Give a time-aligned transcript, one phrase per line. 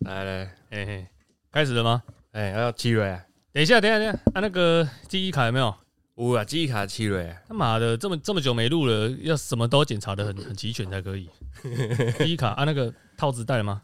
[0.00, 1.06] 来来，嘿嘿，
[1.50, 2.02] 开始了吗？
[2.32, 3.24] 哎，要七瑞啊？
[3.52, 5.74] 等一下，等一下，等一下，啊，那个记忆卡有没有？
[6.16, 7.40] 有啊，记忆卡七瑞啊。
[7.48, 11.30] 他妈的，这么这么久没录了，要什么都检查的很很齐全才可以。
[12.18, 13.82] 记忆卡啊，那个套子带了吗？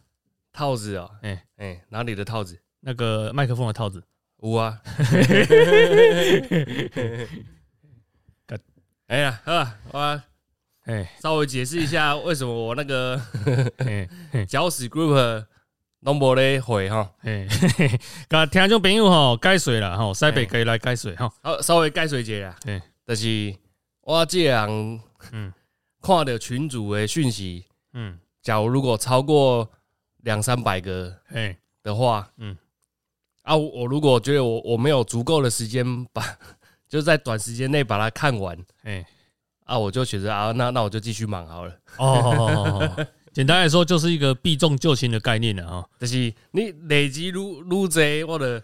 [0.52, 2.58] 套子哦，哎哎，哪里的套子？
[2.80, 4.02] 那个麦克风的套子。
[4.42, 4.78] 有啊。
[8.46, 8.60] 干
[9.06, 10.22] 哎呀，啊，我
[10.84, 11.10] 哎。
[11.20, 13.20] 稍微解释一下为什么我那个
[13.78, 14.08] 嘿
[14.46, 15.44] 搅屎 group
[16.00, 17.46] 拢无咧回哈，嘿，
[18.28, 21.30] 甲听众朋友吼解水啦吼，西北可以来解水吼。
[21.42, 22.56] 好稍微解水一下啦。
[22.64, 22.82] 嘿。
[23.06, 23.54] 就是
[24.00, 25.00] 我这人
[25.32, 25.52] 嗯。
[26.00, 29.70] 看到群主的讯息，嗯，假如如果超过
[30.24, 32.50] 两三百个哎，的话，嗯。
[32.50, 32.56] 嗯，
[33.42, 36.20] 啊，我我如果觉得我我没有足够的时间把，
[36.88, 39.06] 就是在短时间内把它看完嘿，
[39.72, 41.74] 啊，我就选择啊，那那我就继续忙好了。
[41.96, 45.88] 哦，简单来说就是一个避重就轻的概念了哈。
[45.98, 48.62] 就是你累积愈愈多，我的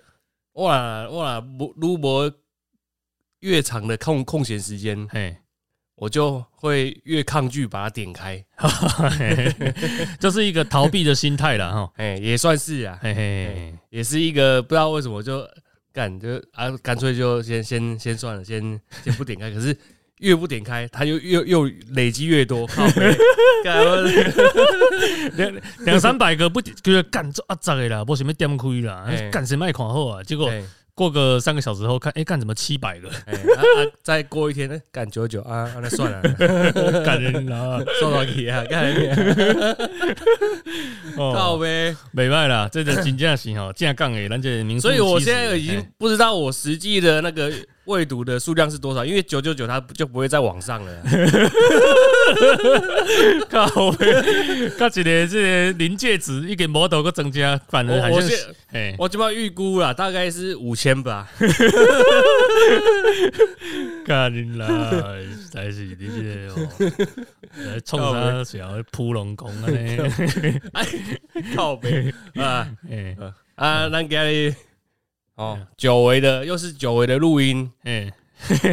[0.53, 1.25] 我啦我
[1.77, 2.33] 若无愈无
[3.41, 5.35] 越长的空空闲时间，嘿，
[5.95, 8.45] 我就会越抗拒把它点开。
[10.21, 11.93] 就是一个逃避的心态了哈。
[11.97, 15.49] 哎，也算是啊，嘿嘿，也是一个不知道为什么就
[15.91, 19.51] 干就啊，干脆就先先先算了，先先不点开。
[19.51, 19.75] 可是
[20.21, 22.69] 越不点开，它就越又累积越多。
[25.37, 30.23] 两两三百个不就是干这啊咋的啦，不什么点亏啦嘿，干谁卖款后啊？
[30.23, 30.63] 结果哎
[30.95, 33.09] 过个三个小时后看，哎，干怎么七百个？
[33.27, 33.87] 哎啊啊！
[34.03, 36.21] 再过一天呢，干九九啊，啊那算了，
[37.07, 38.93] 干人啦，算到去啊，干
[41.15, 41.95] 靠哦，呗。
[42.11, 47.53] 没卖啦，这个真正是吼，正杠诶，咱这民宿所以我现在已经不知道我实际的那个
[47.89, 50.93] 未读的数量是多少，因为九九九它就不会在网上了。
[53.49, 54.13] 靠背，
[54.79, 61.27] 甲一个这个临界值一个 model 个增加，反而还像是哎，我这边预估了，大概是五千吧。
[64.05, 64.69] 干你啦，
[65.31, 66.55] 实在是你这个哦，
[67.67, 70.13] 来冲啥小扑龙宫啊呢？
[71.57, 73.17] 靠北啊哎
[73.57, 73.89] 啊！
[73.89, 74.55] 咱家里
[75.39, 78.13] 哦，久违的又是久违的录音，哎，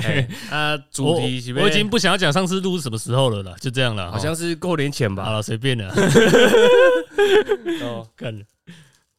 [0.01, 5.23] 哎 啊，主题是我我已经不想要讲上次录是什么时候了啦，就这样了，好像是过年前吧。
[5.25, 5.93] 好了，随便了，
[7.85, 8.45] 哦，看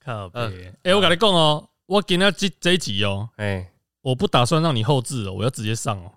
[0.05, 0.73] 靠嗯背。
[0.83, 3.71] 哎，我跟你讲哦，我今天这这一集哦，哎，
[4.03, 6.13] 我不打算让你后置哦，我要直接上哦。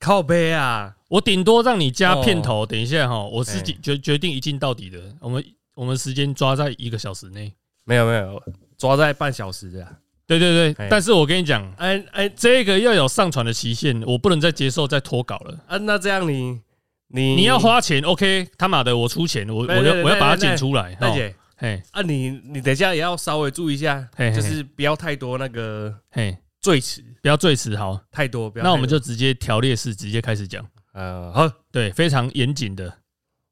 [0.00, 4.98] 靠背啊，我顶多让你加片头，等一下哈，我是哎决决定一镜到底的。
[5.20, 7.52] 我们我们时间抓在一个小时内。
[7.84, 8.42] 没有没有，
[8.78, 9.92] 抓在半小时的啊。
[10.26, 15.58] 对对对哎，但是我跟你讲，哎哎这个要有上传的期限，我不能再接受再脱稿了。
[15.66, 16.60] 啊，那这样你
[17.08, 18.48] 你你要花钱，OK？
[18.56, 20.94] 他妈的，我出钱，我我要我要把它剪出来。
[20.94, 28.48] 哈大姐嘿啊，你你等一下也要稍微注意一下，就是不要太多那个嘿，赘词，不要赘词，好，太多。
[28.50, 30.66] 不要那我们就直接条列式直接开始讲。
[30.94, 32.88] 呃好对，非常严谨的。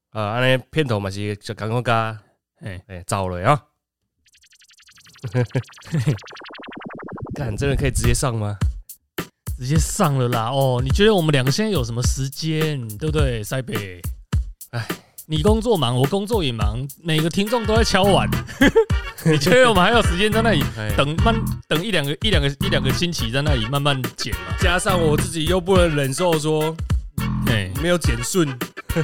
[0.09, 2.19] 啊，安尼片头嘛是就刚刚加
[2.61, 3.63] 哎，哎走了啊。
[7.33, 8.55] 干，真的可以直接上吗？
[9.59, 10.49] 直接上了啦。
[10.49, 13.43] 哦，你觉得我们两个现在有什么时间，对不对？
[13.43, 14.01] 塞北，
[14.71, 14.87] 哎，
[15.27, 18.29] 你工作忙，我工作也忙，每个听众都在敲碗。
[19.25, 21.33] 你觉得我们还有时间在那里 哎，等慢
[21.67, 24.55] 等一两个一两个一两个星期在那里慢慢剪嘛？
[24.59, 26.75] 加上我自己又不能忍受说
[27.47, 28.49] 哎，没有剪顺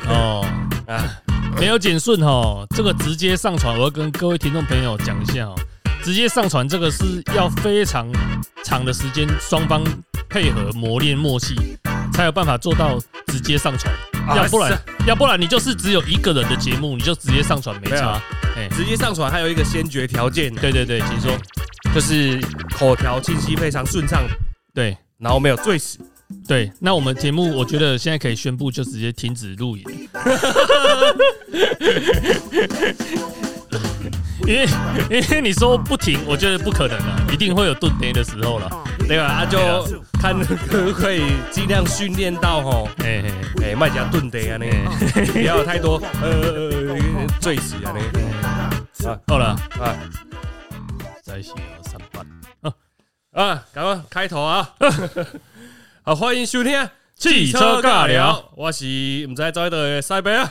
[0.08, 0.46] 哦，
[0.88, 1.22] 啊，
[1.58, 5.56] 没有剪顺哦，这个直接上传，我要跟各位听众朋友讲一下哦，
[6.04, 7.04] 直接上传这个是
[7.36, 8.08] 要非常
[8.64, 9.84] 长的时间，双方
[10.30, 11.56] 配合磨练默契，
[12.14, 13.94] 才有办法做到直接上传。
[14.28, 18.22] 啊要不然，要不然你就是只有一个人的节目，你就直接上传没差。
[18.56, 21.32] 哎，直接上传还有一个先决条件，对对对，请说。
[21.92, 22.40] 就是
[22.78, 24.24] 口条清晰，非常顺畅，
[24.76, 25.98] 对然后没有醉死。
[26.48, 29.84] 对，那我们节目我觉得现在可以宣布，就直接停止录影。
[34.48, 34.68] 因为
[35.10, 38.70] 因为你说不停，我觉得不可能啊，一定会有顿跌的时候了。
[39.08, 39.26] 对吧？
[39.26, 39.58] 啊，就
[40.22, 40.38] 看
[40.68, 43.32] 可不可以尽量训练到吼，哎哎
[43.72, 46.96] 哎，卖家顿得啊那哎个，不要太多呃
[47.40, 49.48] 醉死啊那个啊，好了，
[49.80, 49.98] 啊
[51.24, 52.26] 在一起了三班。
[53.32, 54.70] 啊，赶快开头啊！
[56.04, 58.86] 好，欢迎收听汽车尬聊，我是
[59.28, 60.50] 唔知走喺度嘅西北啊。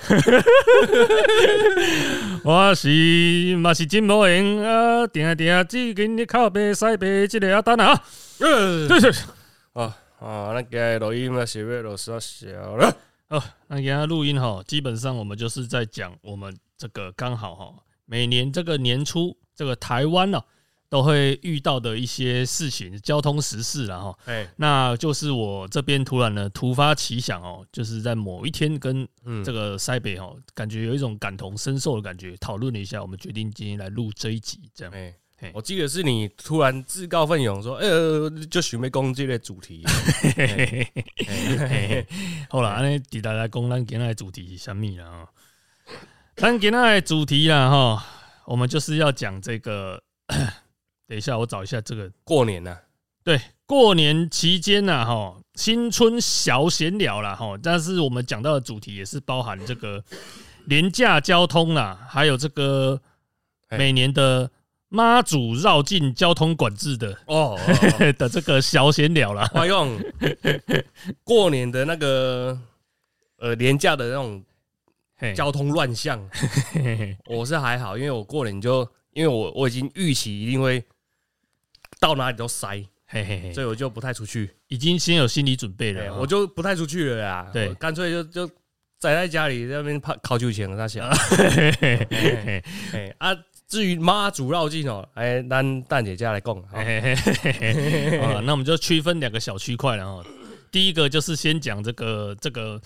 [2.44, 7.98] 我是嘛是真无闲啊，定定只跟你靠北西北这个阿丹啊。
[8.40, 9.10] 呃对对，
[9.72, 12.94] 啊啊，那个录音嘛，写月老师要小了。
[13.28, 17.72] 哦，那给他录音哈，基本上我们就是在讲我们这个刚好哈，
[18.04, 20.38] 每年这个年初，这个台湾呢、
[20.90, 34.94] 都会遇到的一些事情，交通时事然后，哎，那就是我这边突然呢突发奇想哦，就是在某一天跟嗯这个塞北哦，感觉有一种感同身受的感觉，讨论了一下，我们决定今天来录这一集，这样。
[34.94, 39.84] 哎，我记得是你突然自告奋勇说，呃，就准备攻击的主题。
[40.38, 40.90] 哎
[41.28, 42.06] 哎
[42.48, 45.28] 好了，安尼伫大家讲咱今仔的主题是啥物啦吼？
[46.34, 48.06] 咱今仔的主题啦哈，
[48.46, 50.02] 我们就是要讲这个。
[51.08, 52.10] 等一下，我找一下这个。
[52.22, 52.76] 过年呐，
[53.24, 60.04] 对，过年期间呐，哈，新春小闲聊啦，哈，但是我们讲到的主题也是包含这个
[60.66, 63.00] 廉价交通啦，还有这个
[63.68, 64.50] 哎每年的
[64.90, 69.46] 妈祖绕境交通管制的哦，哦 的这个小闲聊啦。
[69.46, 69.98] 花用
[71.24, 72.58] 过年的那个
[73.38, 74.44] 呃廉价的那种
[75.16, 76.20] 嘿交通乱象，
[77.26, 80.82] 我是还好，因为我过年就因为我我已经预期一定会
[82.00, 82.68] 到哪里都塞，
[83.06, 83.52] 嘿嘿嘿。
[83.52, 86.16] 所以我就不太出去，已经先有心理准备哎了。
[86.18, 87.50] 我就不太出去了啦。
[87.52, 87.72] 对。
[87.74, 88.46] 干脆就就
[88.98, 92.38] 宅在家里在那边泡烤酒钱，那想，嘿 嘿嘿。
[92.44, 92.62] 嘿
[92.92, 93.36] 哎啊，
[93.66, 98.10] 至于妈祖绕境哦，哎，咱蛋姐家来讲，好嘿嘿嘿嘿。
[98.10, 100.24] 嘿好了，那我们就区分两个小区块了哈。
[100.70, 102.80] 第一个就是先讲这个这个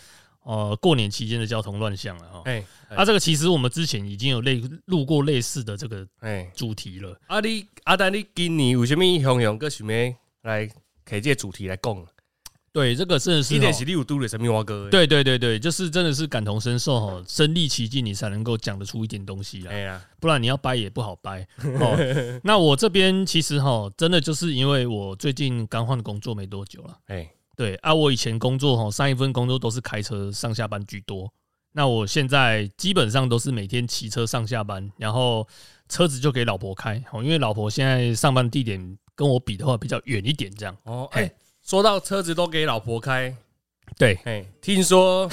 [0.45, 2.43] 呃过年期间的交通乱象了哈。
[2.45, 7.19] 哎啊，这个其实我们之前已经有类录过类似的这个哎，主题了。
[7.27, 10.69] 啊你啊，但你今年有啥物雄雄个想要来
[11.05, 12.07] 开这个主题来讲？
[12.75, 21.47] 对，这个真的是哦一点是你有拄着什么话哥？，对对对对，就是真的是感同身受哈，身历其境，你才能够讲得出一点东西来，哎呀，不然你要掰也不好掰
[21.79, 22.41] 哦。
[22.43, 26.99] 那我这边其实哈，真的就是因为我最近刚换工作没多久了。
[27.09, 31.33] 哎对啊，我以前工作哈，上一份工作都是开车上下班居多。
[31.75, 35.47] 那我现在基本上都是每天骑车上下班，然后
[35.89, 40.77] 车子就给老婆开哦，因为老婆现在上班地点跟我比的话比较远一点，这样。
[40.85, 41.33] 哦，嘿哎，
[41.63, 43.35] 说到车子都给老婆开，
[43.97, 45.27] 对，哎，听说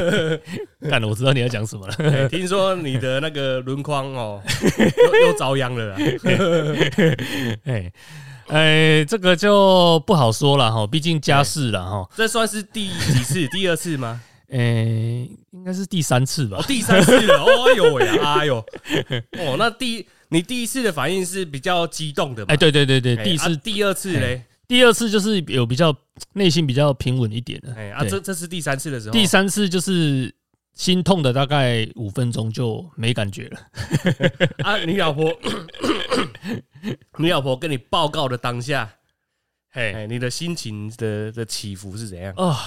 [0.88, 1.94] 看了我知道你要讲什么了。
[1.98, 4.42] 哎听说你的那个轮框哦，
[4.78, 5.96] 又又遭殃了啦。
[7.64, 7.90] 哎
[8.48, 12.08] 哎，这个就不好说了哈，毕竟家事了哈。
[12.14, 13.48] 这算是第几次？
[13.48, 14.20] 第二次吗？
[14.50, 16.64] 哎，应该是第三次吧哦，？
[16.66, 17.40] 第三次了。
[17.42, 18.56] 哦，哎呦喂啊，哎呦，
[19.38, 22.52] 哦，那第你第一次的反应是比较激动的嘛？
[22.52, 25.94] 哎，对对对对，哎，第一次啊第二次嘞，第二次就是有比较
[26.34, 27.74] 内心比较平稳一点的。
[27.74, 30.32] 哎啊，对这这是第三次的时候，第三次就是
[30.74, 33.60] 心痛的大概五分钟就没感觉了。
[34.64, 35.32] 啊，你老婆，
[37.18, 38.90] 你老婆跟你报告的当下，
[39.70, 42.34] 嘿，哎，你的心情的的起伏是怎样？
[42.34, 42.58] 啊，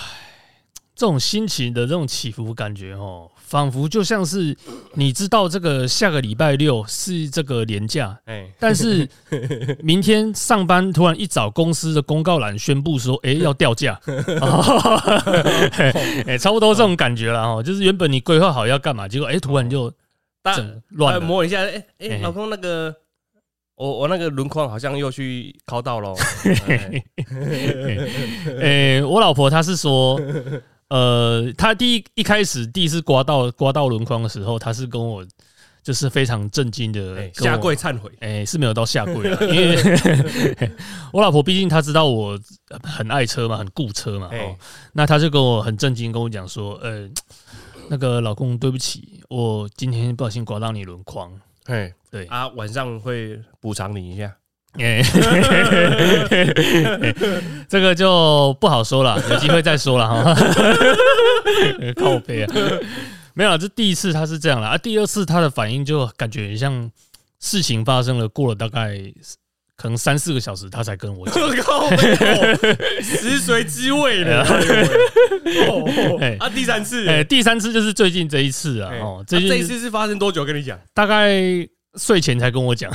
[0.95, 4.53] 这种心情的这种起伏感觉哦，仿佛就像是
[4.95, 9.07] 你知道这个下个礼拜六是这个年假，哎，但是
[9.81, 13.97] 明天上班突然一早公司的公告栏宣布说，哎、 要掉价，
[16.27, 19.89] 哎、差不多这种感觉了哦，就是原本你规划好要干嘛，结果哎、突然就
[20.43, 22.93] 大整乱摸一下，哎嘿哎，老公那个。
[23.77, 26.15] 我我那个轮框好像又去敲到喽，
[26.67, 27.03] 哎。
[28.59, 30.19] 诶、我老婆她是说，
[30.89, 35.25] 呃，他第一一开始第一次刮到刮到轮框的时候，他是跟我
[35.83, 39.77] 就是非常震惊的下跪忏悔，哎、是没有到下跪了， 因为
[41.13, 42.37] 我老婆毕竟她知道我
[42.83, 44.29] 很爱车嘛，很顾车嘛，
[44.93, 47.09] 那她就跟我很震惊跟我讲说，呃，
[47.89, 51.31] 那个老公对不起，我今天不小心刮到你轮框，
[51.65, 54.33] 哎对，啊，晚上会补偿你一下，
[54.79, 55.01] 哎、
[57.67, 60.35] 这个就不好说了， 有机会再说了哈。
[61.95, 62.53] 靠背啊，
[63.33, 66.91] 没有啦，这第一次他是这样了，啊，第二次他的反应就感觉很像
[67.39, 68.99] 事情发生了，过了大概
[69.75, 71.35] 可能三四个小时，他才跟我讲。
[71.63, 72.57] 靠背哦，
[73.01, 74.43] 食髓知味的。
[76.39, 80.45] 啊，第三次，哎、第三次就是最近这一次啊，哎哦，啊最近这一次是发生多久？
[80.45, 81.33] 跟你讲，大概
[81.95, 82.91] 睡前才跟我讲。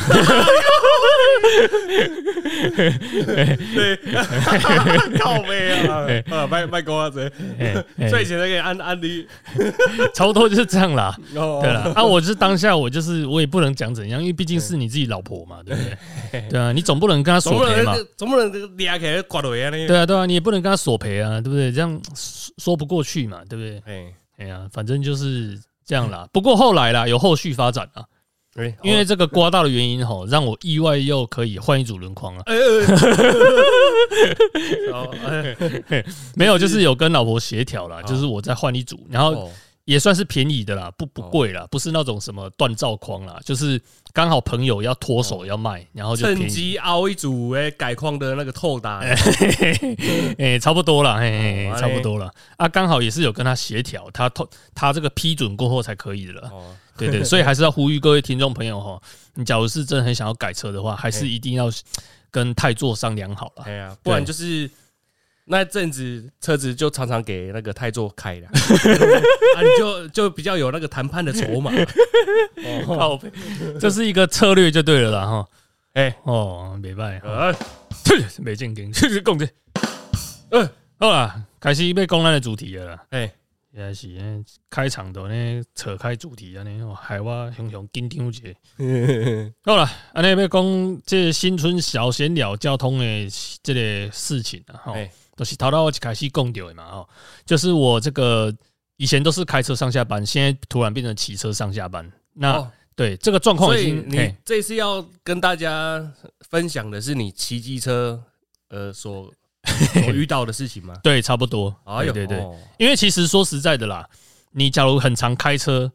[3.75, 3.97] 对，
[5.19, 7.27] 靠背啊，啊，卖卖公啊，这
[7.59, 9.27] 哎哎睡前才给你安安利，
[10.15, 11.15] 差不多就是这样啦。
[11.37, 15.83] 哦对了，啊，我是当下我就是我也不能讲怎样，因为毕竟是你自己老婆嘛，对不
[16.31, 16.49] 对？
[16.51, 17.95] 对啊，你总不能跟他索赔嘛。
[17.95, 19.87] 能总不能俩起来刮落呀呢？
[19.87, 21.71] 对啊，对啊，你也不能跟他索赔啊，对不对？
[21.73, 23.83] 这样说说不过去嘛，对不对？
[23.87, 26.27] 哎哎呀，反正就是这样啦。
[26.33, 28.03] 不过后来啦，有后续发展啊，
[28.57, 32.43] 哎，因为这个刮到的原因吼， 让我意外又可以换一组轮框了。
[36.37, 39.51] 没有，就是有跟老婆协调啦，哦就是我再换一组，然后哦
[39.85, 43.81] 也算是便宜的啦，不不贵啦，不是那种什么锻造框啦，就是
[44.13, 48.99] 刚好朋友要脱手要卖，然后就趁机凹一组诶改框的那个透打，
[50.39, 59.01] 哎，差不多了，嘿嘿哦嘿，差不多了啊，刚好也是有跟他协调，他透他这个批准过后才可以的了，哦，对对，所以还是要呼吁各位听众朋友哈，
[59.35, 61.69] 你假如是真的很想要改车的话，还是一定要
[62.31, 63.73] 跟泰座商量好了哎。
[63.73, 64.71] 呀，不然就是
[65.45, 68.47] 那阵子车子就常常给那个泰座开的，
[69.57, 71.73] 啊，你就就比较有那个谈判的筹码。
[72.65, 73.31] 哦，靠背，
[73.81, 75.47] 这是一个策略就对了啦哈。
[75.95, 77.55] 哎，哦，没办法，呃，
[78.39, 79.47] 没正经，就是讲这。
[80.51, 83.05] 呃，好啦，开始要讲咱的主题了啦。
[83.11, 83.31] 哎，
[83.73, 88.43] 也是呢，开场的呢扯开主题安尼，哦，害我熊熊紧张一下。
[89.65, 93.29] 好啦，安尼要讲这新春小闲聊交通的
[93.63, 95.11] 这个事情啊，吼哎，
[95.43, 97.09] 都是头到我一开始讲到的嘛，吼，
[97.45, 98.55] 就是我这个
[98.97, 102.09] 以前都是开车上下班，现在突然变成骑车上下班。
[102.33, 106.01] 那、哦，对这个状况所以，你这次要跟大家
[106.49, 108.23] 分享的是你骑机车
[108.69, 109.29] 呃所
[110.05, 110.95] 所遇到的事情吗？
[111.03, 111.75] 对，差不多。
[111.83, 112.39] 哎呦，对对
[112.79, 114.09] 因为其实说实在的啦，
[114.53, 115.91] 你假如很常开车，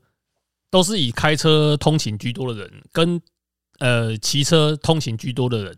[0.70, 3.22] 都是以开车通勤居多的人，跟
[3.80, 5.78] 呃骑车通勤居多的人，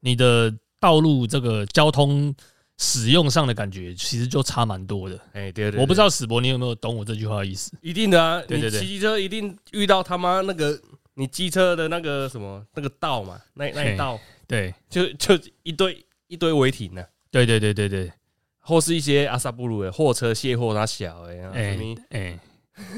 [0.00, 2.34] 你的道路这个交通
[2.78, 5.18] 使用上的感觉，其实就差蛮多的。
[5.32, 7.72] 哎，对对，我不知道，史博你有没有懂我这句话的意思？
[7.80, 8.80] 一定的啊，对对对。
[8.80, 10.78] 你骑机车一定遇到他妈那个
[11.14, 14.18] 你机车的那个什么那个道嘛，那那一道。
[14.46, 18.12] 对，就就一堆一堆违停呢，对对对对对，
[18.60, 22.38] 或是一些阿萨布鲁的货车卸货它小哎，哎。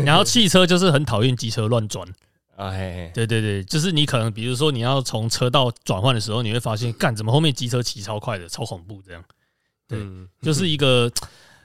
[0.05, 2.07] 然后汽车就是很讨厌机车乱转。
[2.57, 9.25] 啊嘿嘿，对对对，就是你可能比如说你要从车道转换的时候，你会发现，干怎么后面机车骑超快的，超恐怖这样。
[9.89, 11.11] 对嗯，就是一个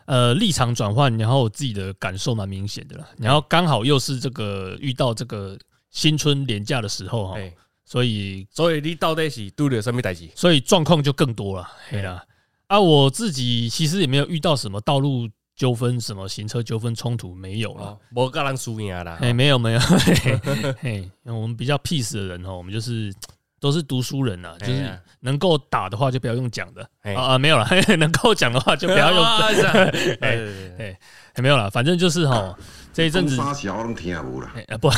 [0.06, 3.08] 呃立场转换，然后我自己的感受蛮明显的了。
[3.18, 5.58] 然后刚好又是这个遇到这个
[5.92, 7.53] 新春连假的时候哈，哎，
[7.86, 10.30] 所以所以你到底是拄着什么代志？
[10.36, 12.24] 所以状况就更多了，对啦。
[12.68, 17.96] 啊，我自己其实也没有遇到什么道路纠纷、什么行车纠纷冲突，没有了。
[18.15, 19.80] 我个人输赢啦，哎，没有没有，
[20.80, 23.13] 嘿，我们比较 peace 的人哦，我们就是
[23.63, 26.86] 都是读书人啊，就是能够打的话就不要用讲的。
[27.00, 27.13] 哎。
[27.13, 27.65] 啊啊，没有了，
[27.98, 29.24] 能够讲的话就不要用
[30.20, 30.98] 哎对对对。
[31.34, 32.53] 哎，没有了，反正就是哈，
[32.91, 34.51] 这一阵子，啥小拢听无啦。
[34.53, 34.89] 哎啊不，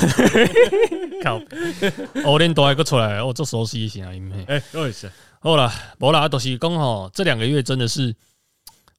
[1.24, 1.40] 靠，
[2.26, 8.16] 我连都还个出来，我做熟悉一下，因为哎，我也是，好了，无啦，都是讲吼，这两个月真的是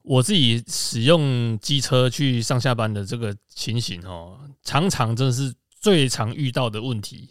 [0.03, 7.31] 我自己使用机车去上下班的这个情形哦，常常真的是最常遇到的问题，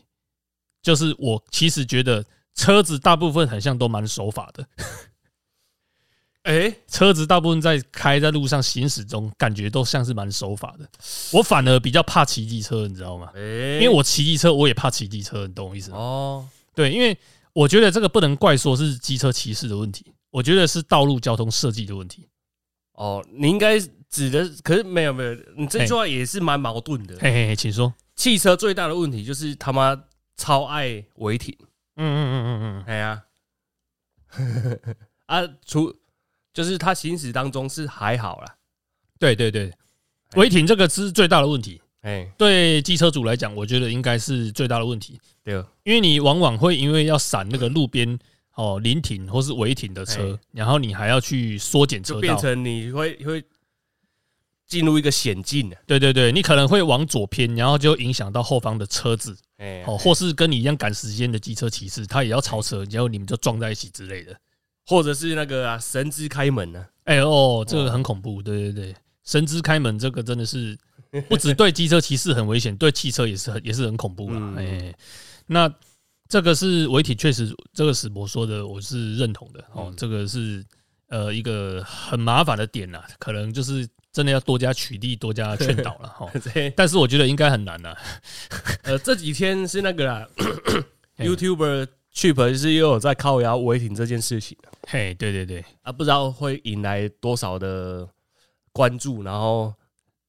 [0.86, 2.24] 就是我其实觉得
[2.54, 4.68] 车子大部分很像都蛮守法的，
[6.44, 10.88] 哎，车子大部分在开在路上行驶中，感觉都像是蛮守法的。
[11.32, 13.32] 我反而比较怕骑机车，你知道吗？
[13.34, 15.98] 哎，因为我骑机车，我也怕骑机车，你懂我意思吗？
[15.98, 17.18] 哦，对，因为
[17.52, 22.30] 我觉得这个不能怪说是机车骑士的问题，我觉得是道路交通设计的问题。
[22.94, 27.16] 哦，你应该指的，可是没有没有，你这句话也是蛮矛盾的。
[27.16, 27.92] 嘿嘿嘿，请说。
[28.16, 30.00] 汽车最大的问题就是他妈
[30.38, 31.56] 超爱违停，
[31.96, 33.24] 嗯嗯嗯嗯嗯，哎呀，
[35.28, 35.96] 啊，除
[36.54, 38.56] 就是他行驶当中是还好啦，
[39.20, 39.72] 对对对，
[40.36, 41.82] 违停这个是最大的问题。
[42.02, 48.20] 哎，对机车主来讲，我觉得应该是最大的问题，对，因为你往往会因为要闪那个路边
[48.54, 52.20] 哦临停或是违停的车哎，然后你还要去缩减车道。
[52.22, 52.38] 变。
[52.38, 53.44] 成你会会
[54.68, 64.36] 进入一个险境的，对对对，你可能会往左偏，然后就影响到后方的车子哎，哦，或是跟你一样赶时间的机车骑士，他也要超车，然后你们就撞在一起之类的。
[64.88, 70.78] 或者是那个啊神之开门呢，哎哦，这个很恐怖，对对对，神之开门这个真的是
[71.28, 74.38] 不只对机车骑士很危险，对汽车也是很也是很恐怖啦。
[74.38, 74.96] 嗯哎，
[75.48, 75.74] 那
[76.28, 79.96] 这个是维体，确实这个史博说的，我是认同的哦嗯。
[79.96, 80.64] 这个是
[81.08, 86.32] 呃一个很麻烦的点啦，可能就是真的要多加取缔，多加劝导了 哈。
[86.74, 87.94] 但是我觉得应该很难啦。
[88.84, 90.26] 呃这几天是那个啦
[91.18, 94.58] 哎，YouTuber Chip 就是又有在靠腰违停这件事情。
[94.88, 98.08] 嘿，对对对，啊，不知道会引来多少的
[98.72, 99.74] 关注，然后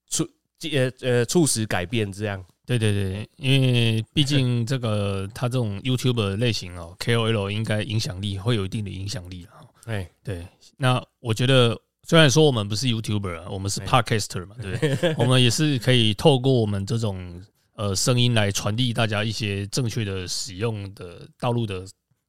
[0.08, 0.28] 促
[0.72, 2.44] 呃呃促使改变这样。
[2.66, 9.50] 对对对，因为毕竟这个他这种 YouTuber 类型哦，KOL 应该影响力会有一定的影响力了。
[9.84, 10.44] 哎，对，
[10.76, 15.14] 那我觉得虽然说我们不是 YouTuber，啊我们是哎 Podcaster 嘛，对不对？
[15.18, 17.42] 我们也是可以透过我们这种
[17.74, 21.84] 呃声音来传递大家一些正确的使用的道路的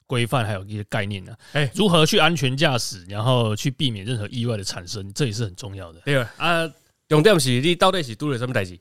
[0.07, 1.37] 规范，还有一些概念呢、啊。
[1.53, 5.99] 哎如何去安全驾驶，然后去避免任何意外的产生，这也是很重要的。
[6.01, 6.67] 对了啊，
[7.07, 8.79] 重点是你到底是做了什么代志？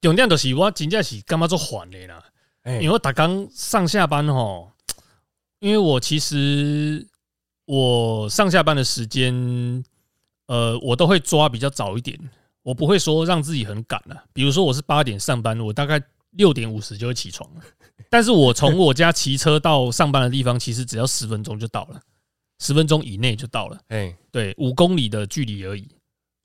[0.00, 2.24] 重点就是我真正是干嘛做烦的啦，
[2.62, 4.72] 哎因为我打刚上下班吼，
[5.58, 7.06] 因为我其实
[7.66, 9.32] 我上下班的时间，
[10.50, 12.18] 呃，我都会抓比较早一点，
[12.64, 14.20] 我不会说让自己很赶啊。
[14.32, 16.02] 比如说我是八点上班，我大概
[16.32, 17.60] 六点五十就会起床了，
[18.10, 22.00] 但是我从我家骑车到上班的地方，其实只要十分钟就到了，
[22.58, 25.86] 十分钟以内就到了， 哎对，五公里的距离而已，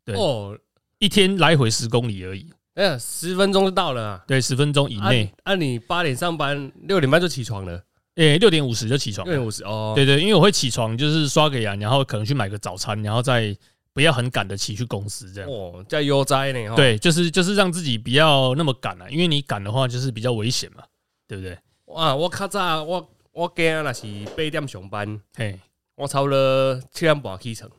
[0.05, 0.15] 对。
[0.15, 0.55] 哦，
[0.99, 4.23] 一天来回十公里而已，哎呀，十分钟就到了啊！
[4.27, 7.81] 对，十分钟以内，那你八点上班，六点半就起床了，
[8.17, 9.33] 哎，六点五十就起床了。
[9.33, 9.41] 六。
[9.41, 9.93] 点五十哦。
[9.95, 13.57] 对对，因为我会起床，就是刷个牙，然后可能去买个早餐，然后再
[13.95, 15.49] 不要很赶得起去公司这样。
[15.49, 20.83] 哦，叫悠哉呢哈。，对，就是就是让自己不要那么赶啊，因为你赶的话就是比较危险嘛，
[21.29, 21.57] 对不对？
[21.85, 25.57] 哇，我较早我我惊若是八点上班，嘿，
[25.95, 27.71] 我差不多七点半起床，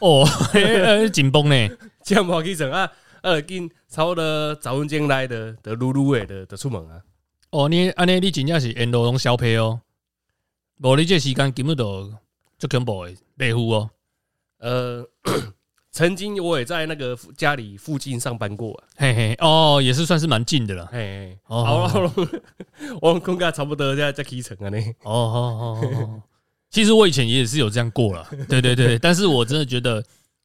[0.00, 0.26] 哦，
[1.12, 1.68] 紧绷呢，
[2.02, 4.24] 七点半起床啊，呃，紧差不多
[4.54, 7.00] 十分钟来的的噜噜的的的出门啊。
[7.50, 9.80] 哦，你安尼你真正是沿路拢消配哦，
[10.78, 12.12] 无你这时间根本都
[12.58, 13.90] 就恐怖的累户哦，
[14.62, 15.04] 呃，
[15.92, 18.72] 曾经我也在那个家里附近上班过。
[18.74, 22.00] 啊，嘿嘿，哦，也是算是蛮近的了，嘿嘿，哦好，
[23.02, 24.78] 我我感觉差不多在在起床啊呢。
[25.02, 26.22] 哦哦哦哦哦，
[26.70, 30.02] 其实我以前也是有这样过了， 对对对，但是我真的觉得，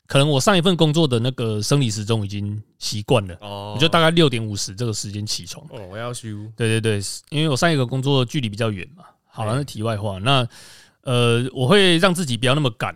[0.08, 3.74] 可能我上一份工作的那个生理时钟已经习惯了，哦。
[3.76, 5.66] 我就大概六点五十这个时间起床。
[5.70, 9.04] 哦，我要修对对对，因为我上一个工作距离比较远嘛。
[9.26, 10.48] 好了，哎那题外话，那
[11.04, 12.94] 呃，我会让自己不要那么赶，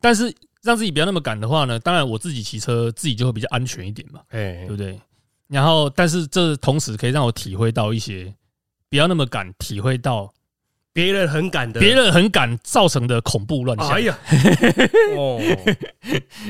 [0.00, 0.32] 但是
[0.68, 5.00] 让自己不要那么赶的话呢，当然我自己骑车自己就会比较安全一点嘛，哎对不对？
[5.48, 8.34] 然后，但是这同时可以让我体会到一些
[8.90, 10.30] 不要那么赶，体会到
[10.92, 13.88] 别人很赶的，别人很赶造成的恐怖乱象。
[13.92, 14.18] 哎呀，
[15.16, 15.40] 哦，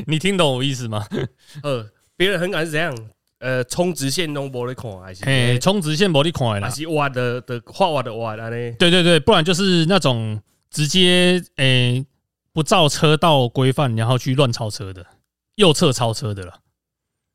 [0.06, 1.06] 你听懂我意思吗？
[1.62, 2.92] 呃，别人很赶是怎样？
[3.38, 6.74] 呃，充直线都无咧看，还是嘿，充直线没你看的啦还。
[6.74, 8.72] 是挖的的画挖的挖安尼？
[8.80, 10.40] 对对对，不然就是那种
[10.72, 12.04] 直接诶、
[12.58, 15.06] 不照车道规范，然后去乱超车的，
[15.54, 16.58] 右侧超车的了。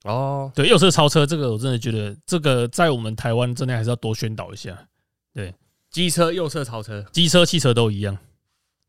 [0.03, 4.77] 哦，对，右侧超车这个，我真的觉得这个在我们台湾真的还是要多宣导一下。
[5.33, 5.55] 对。
[5.89, 8.17] 机车右侧超车，机车、汽车都一样。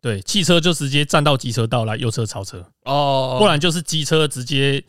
[0.01, 4.83] 对，汽车就直接站到机车道来右侧超车，哦，不然就是机车直接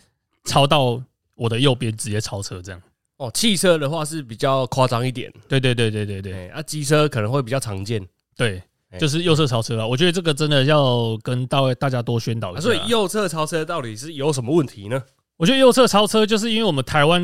[0.45, 0.99] 超到
[1.35, 2.81] 我的右边直接超车这样。
[3.17, 6.31] 哦，汽车的话是比较夸张一点，对对对对对对。
[6.31, 8.03] 对，啊，机车可能会比较常见，
[8.35, 8.65] 对，哎
[8.99, 9.87] 就是右侧超车了。
[9.87, 12.59] 我觉得这个真的要跟大大家多宣导一下。
[12.59, 15.01] 啊所以右侧超车到底是有什么问题呢？
[15.37, 17.21] 我觉得右侧超车，就是因为我们台湾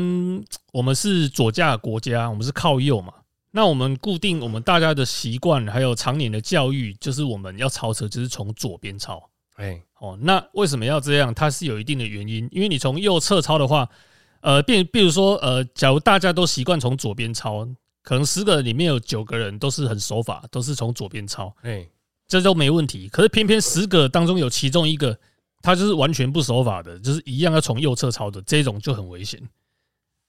[0.72, 3.12] 我们是左驾国家，我们是靠右嘛。
[3.50, 9.22] 那我们固定我们大家的习惯，还有常年的教育，就是我们要超车就是从左边超。
[9.56, 11.32] 哎，哦，那为什么要这样？
[11.34, 13.88] 它是有一定的原因，因为你从右侧超的话，
[14.40, 17.68] 呃，比比如说呃，假如大家都习惯从左边超，
[18.02, 21.86] 可能十个人里面有九个人都是很守法，都是从左边超，哎，
[22.26, 23.08] 这都没问题。
[23.08, 25.16] 可是偏偏十个当中有其中一个，
[25.62, 29.40] 他就是完全不守法的，就是一样要从右侧超的，这种就很危险。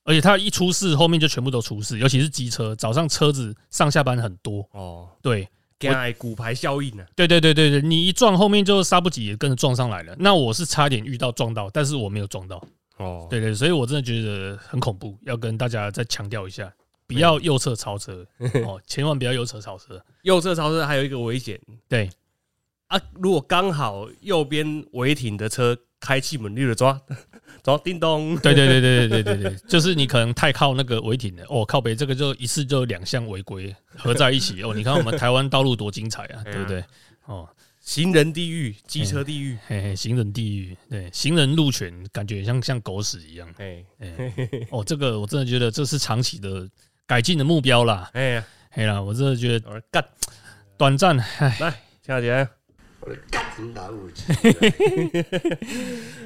[0.06, 4.68] 而且他一出事，后面就全部都出事，尤其是机车，早上车子上下班很多。
[4.72, 5.48] 哦，对，
[5.80, 7.06] 惊爱骨牌效应呢？
[7.16, 10.14] 对对对对对，你一撞，后面就刹不及也跟着撞上来了。
[10.20, 12.62] 那我是差点遇到撞到，但是我没有撞到。
[12.98, 16.70] 哦，对对，所以我真的觉得很恐怖，要跟大家再强调一下，
[17.08, 18.26] 不要右侧超车
[18.66, 20.04] 哦，千万不要右侧超车。
[20.24, 21.60] 右侧超车还有一个危险。
[21.88, 22.10] 对，
[22.88, 27.00] 啊，如果刚好右边违停的车开气门，你就抓
[27.64, 31.46] 走叮咚，对对对对对对对对，就是你可能太靠那个违停了。
[31.50, 34.62] 哦，靠北这个就一次就两项违规合在一起。
[34.64, 34.74] 哦。
[34.74, 36.84] 你看我们台湾道路多精彩啊，对不对？
[37.26, 37.48] 哦，
[37.80, 43.50] 行人地狱，机车地狱，嘿嘿，行人地狱，对，行人路权感觉像像狗屎一样。
[43.58, 43.86] 哎。
[44.00, 44.34] 哎，
[44.72, 46.70] 哦，这个我真的觉得这是长期的
[47.14, 48.10] 改进的目标啦。
[48.14, 50.04] 哎呀，嘿啦，我真的觉得干，
[50.76, 52.32] 短暂，唉，来，夏姐，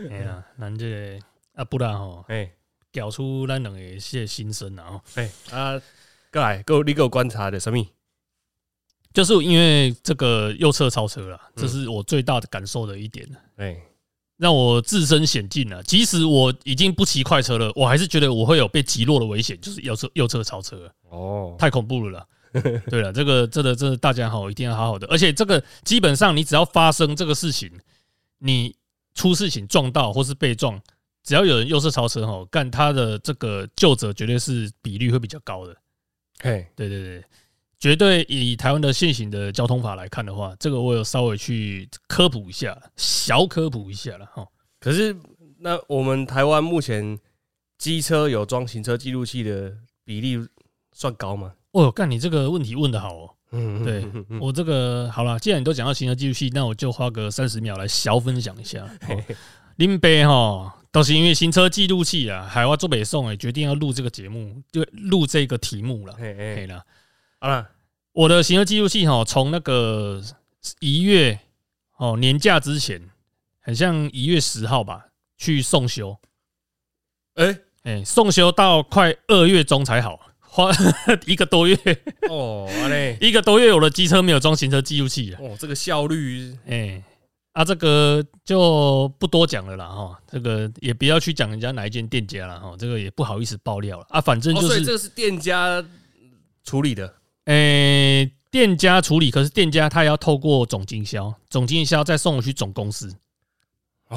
[0.10, 1.20] 哎呀，咱这个
[1.56, 2.50] 啊不然吼，哎。
[2.94, 5.02] 搞出咱两个些心声啊吼。
[5.16, 5.78] 哎啊，
[6.32, 7.86] 过来，够你给我观察的什么？
[9.12, 11.62] 就是因为这个右侧超车了，嗯。
[11.62, 13.78] 这是我最大的感受的一点，哎，
[14.38, 15.84] 让我置身险境了。
[15.84, 22.28] 即使我已经不骑快车了，我还是觉得我会有被击落的危险，就是右侧右侧超车，哦，太恐怖了啦。
[22.90, 25.06] 对了，这个真的真的大家好，一定要好好的。
[25.08, 27.70] 而且这个基本上你只要发生这个事情，
[28.40, 28.74] 你
[29.14, 30.82] 出事情撞到或是被撞，
[31.24, 35.76] 只要有人右侧超车哈，干他的这个救者绝对是比率会比较高的。
[36.40, 37.24] 嘿，对对对，
[37.80, 44.46] 绝对以台湾的现行的交通法来看的话，这个我有稍微去科普一下，小科普一下了哈。
[44.80, 45.16] 可是
[45.60, 47.18] 那我们台湾目前
[47.78, 50.38] 机车有装行车记录器的比例
[50.94, 51.54] 算高吗？
[51.72, 53.30] 哦，干你这个问题问的好哦。
[53.52, 54.06] 嗯对
[54.42, 58.84] 我这个好了，既然你都讲到行车记录器，那我就花个三十秒来小分享一下。
[59.08, 59.24] 哦
[59.78, 66.14] 林北哈都是因为行车记录器啊，海外做北宋哎，决定要录这个节目，就录这个题目了。
[66.18, 66.84] 嘿嘿，可以了，
[67.40, 67.70] 好了，
[68.14, 70.22] 我的行车记录器哈，从那个
[70.80, 71.40] 一月
[71.98, 73.10] 哦年假之前，
[73.60, 75.06] 很像一月十号吧，
[75.38, 76.18] 去送修，
[77.36, 80.72] 哎，哎，送修到快二月中才好，花
[81.28, 81.78] 一个多月，
[82.28, 82.68] 哦，
[83.22, 85.40] 一个多月我的机车没有装行车记录器了。
[85.40, 87.04] 哦，这个效率，哎、
[87.52, 94.08] 啊，这个就不多讲了啦哈，这个也不要去讲人家哪一间店家了哈，这个也不好意思爆料了。
[94.10, 95.86] 啊，反正哦，就是，所以这个是店家
[96.64, 97.14] 处理的，
[97.48, 103.16] 哎、店家处理，可是店家他要透过总经销，总经销再送回去总公司，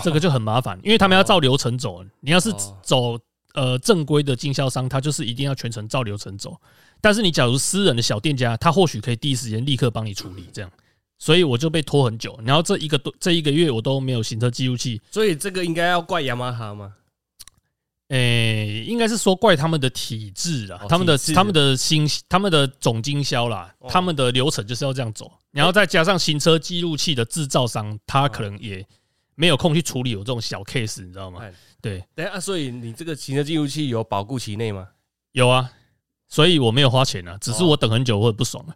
[0.02, 3.18] 这个就很麻烦，因为他们要照流程走，你要是哦走
[3.54, 6.60] 呃正规的经销商，他就是一定要全程照流程走，
[7.00, 10.70] 但是你假如私人的小店家，他或许可以第一时间立刻帮你处理这样。
[11.22, 16.94] 所以我就被拖很久，然后这一个多这一个月我都没有行车记录器，所以这个应该要怪雅马哈吗？
[18.11, 23.88] 诶、应该是说怪他们的体制啦，哦他们的他们的新他们的总经销啦，哦。
[23.90, 28.85] 他们的流程就是要这样走，然后再加上行车记录器的制造商，他可能也
[29.37, 31.40] 没有空去处理有这种小 case，你知道吗？
[31.42, 31.53] 哎？
[31.81, 34.88] 对，等下啊，所以你这个行车记录器有保固期内吗？
[35.33, 35.70] 有啊，
[36.29, 37.68] 所以我没有花钱啊，只是哦。
[37.68, 38.75] 我等很久，我很不爽啊。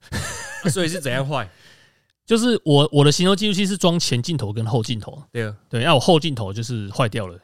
[0.63, 1.51] 啊所以是怎样坏？
[2.25, 7.39] 就是我我的行车记录器是装前镜头跟后镜头，对啊，对，那我后镜头就是坏掉了，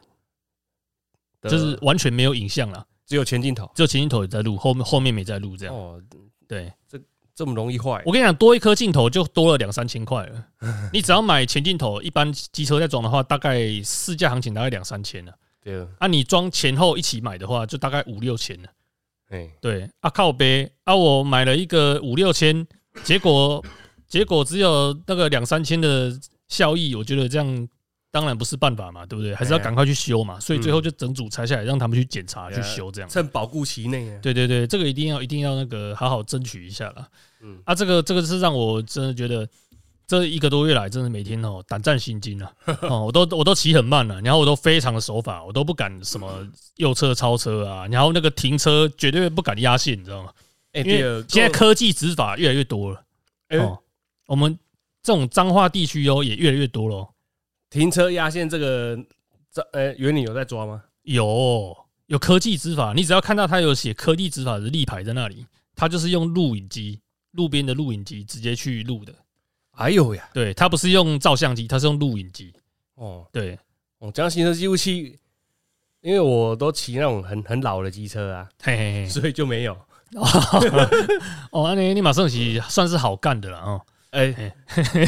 [1.49, 5.75] 就是完全没有影像了，只有前镜头只有前镜头有在录，后面后面没在录，这样。
[5.75, 6.01] 哦，
[6.47, 6.99] 对，这
[7.33, 10.45] 这么容易坏我跟你讲，多一颗镜头就多了两三千块了。
[10.93, 15.33] 你只要买前镜头，一般机车在装的话，大概市价行情大概两三千了。
[15.63, 18.69] 对啊，啊，你装前后一起买的话，就大概五六千了。
[19.29, 22.67] 哎，对，啊靠背啊，我买了一个五六千，
[23.03, 23.63] 结果
[24.07, 26.11] 结果只有那个两三千的
[26.49, 27.69] 效益，我觉得这样
[28.11, 29.33] 当然不是办法嘛，对不对？
[29.33, 30.39] 还是要赶快去修嘛。
[30.39, 33.09] 所以最后就整组拆下来，让他们去检查、去修，这样。
[33.09, 37.07] 趁保固期内啊，对对对，这个一定要一定要那个好好争取一下啦。
[37.41, 39.47] 嗯，啊，这个这个是让我真的觉得
[40.05, 42.51] 这一个多月来，真的每天哦胆战心惊啊！
[42.83, 46.45] 哦，我都我都骑很慢了、然后我都非常的守法，我都不敢什么
[46.75, 50.31] 右侧超车啊，然后那个停车绝对不敢压线，你知道吗？
[50.73, 53.03] 哎，因为现在科技执法越来越多了
[53.47, 53.79] 哎哦，
[54.27, 54.57] 我们
[55.01, 57.09] 这种脏话地区哦也越来越多了哦，
[57.71, 58.99] 停车压线这个，
[59.51, 60.83] 这呃，原理有在抓吗？
[61.03, 61.75] 有
[62.07, 66.99] 有科技执法，你只要看到他有写科技执法的立牌在那里，他就是用录影机
[67.31, 69.13] 路边的录影机直接去录的。
[69.77, 72.53] 哎呦呀，对，它不是用照相机，它是用录影机。
[72.95, 73.57] 哦，对，
[73.99, 75.17] 哦，讲到行车记录器，
[76.01, 79.09] 因为我都骑那种很很老的机车啊，嘿嘿嘿。
[79.09, 79.73] 所以就没有。
[81.51, 84.53] 哦，安尼你马上是算是好干的了哦，哎，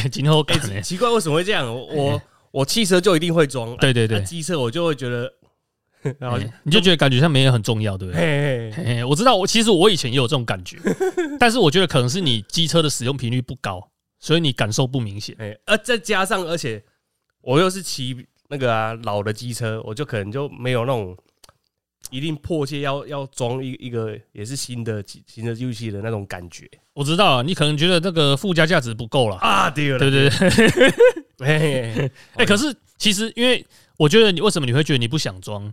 [0.10, 0.82] 今后哎干呢？
[0.82, 1.68] 奇怪为什么会这样？
[1.68, 2.20] 我
[2.54, 5.34] 我我汽车就一定会装，对对对啊，机车我就会觉得，
[6.20, 8.22] 然后嘿你就觉得感觉像没人很重要，对不对？
[8.22, 10.78] 嘿嘿，嘿嘿我知道，我其实我以前也有这种感觉，
[11.40, 13.90] 但是我觉得可能是你机车的使用频率不高，
[14.20, 15.36] 所以你感受不明显。
[15.40, 16.82] 哎，呃，再加上而且
[17.42, 18.16] 我又是骑
[18.50, 21.18] 那个啊老的机车，我就可能就没有那种
[22.12, 30.94] 一定迫切要要装一一个也是新的机行车记录器的那种感觉我知道啊，你可能觉得那个附加价值不够了，啊，对了，对不对？
[31.44, 33.66] 嘿嘿嘿哎，可是其实因为
[33.98, 35.72] 我觉得你为什么你会觉得你不想装？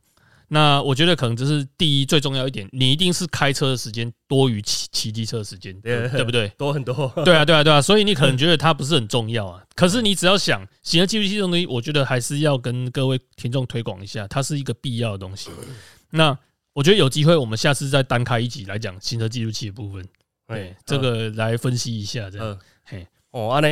[0.53, 6.49] 那我觉得可能这是第一最重要一点，你一定是开车的时间多于骑骑机车的时间，对对不对？
[6.59, 9.63] 多很多，对啊，对啊，对啊，所以你可能 觉得它不是很重要啊。
[9.77, 15.51] 可是你只要想行车记录器这种东西，我觉得还是要跟各位听众推广一下，它是一个必要的东西。
[16.11, 16.37] 那
[16.73, 20.05] 我觉得有机会，我们下次再单开一集来讲行车记录器的部分，
[20.49, 22.29] 对哎这个来分析一下。
[22.29, 23.69] 这样，呃嘿，哦，安呢，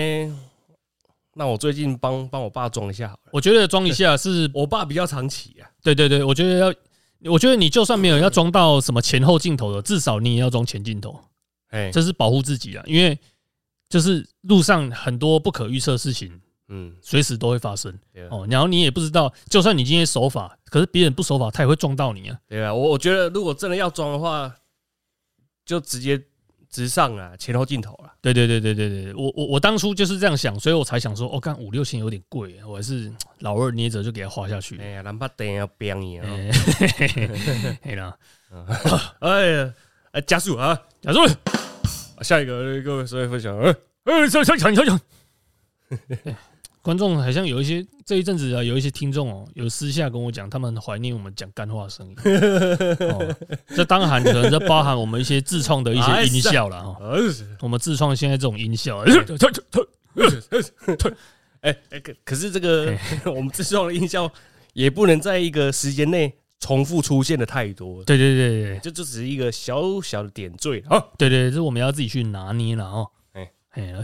[1.38, 6.74] 那我最近帮帮我爸装一下好了，我觉得装一下是，我爸比较常骑啊，对对对，我觉得要，
[7.32, 11.16] 我觉得你就算没有要装到什么前后镜头的，至少你也要装前镜头，
[11.68, 13.16] 哎，这是保护自己啊，因为
[13.88, 17.96] 就是路上很多不可预测的事情，嗯，随时都会发生。
[18.30, 22.36] 哦，然后你也不知道，就算你今天守法，可是别人不守法，他也会撞到你啊。
[22.48, 24.52] 对啊，我我觉得如果真的要装的话，
[25.64, 26.20] 就直接
[26.68, 28.07] 直上啊，前后镜头啦。
[28.20, 34.88] 对对对对对对，我我我当初就是这样想，所以我才想说，哦，干五六千有点贵，我还是老二捏着就给他花下去哎。
[34.98, 36.26] 呀，难怕等要变你啊！
[39.20, 39.72] 哎呀，
[40.12, 40.76] 哎，加速啊！
[41.00, 41.20] 加速
[42.22, 43.72] 下一个各位所有分享，呃
[44.04, 45.00] 呃，想想想想想，
[46.88, 52.16] 观众好像有一些这一阵子啊，有一些听众哦，有私下跟我讲，他们很怀念我们讲干话的声音。
[53.12, 53.36] 哦，
[53.76, 56.98] 这当然可能这包含我们一些自创的一些音效了哈。
[57.60, 59.04] 我们自创现在这种音效，
[61.60, 62.96] 哎哎，可可是这个
[63.36, 64.32] 我们自创的音效
[64.72, 68.02] 也不能在一个时间内重复出现的太多。
[68.04, 70.98] 对对对对，这就只是一个小小的点缀啊。
[71.18, 73.10] 对对，这我们要自己去拿捏了哦。
[73.34, 73.94] 哎哎，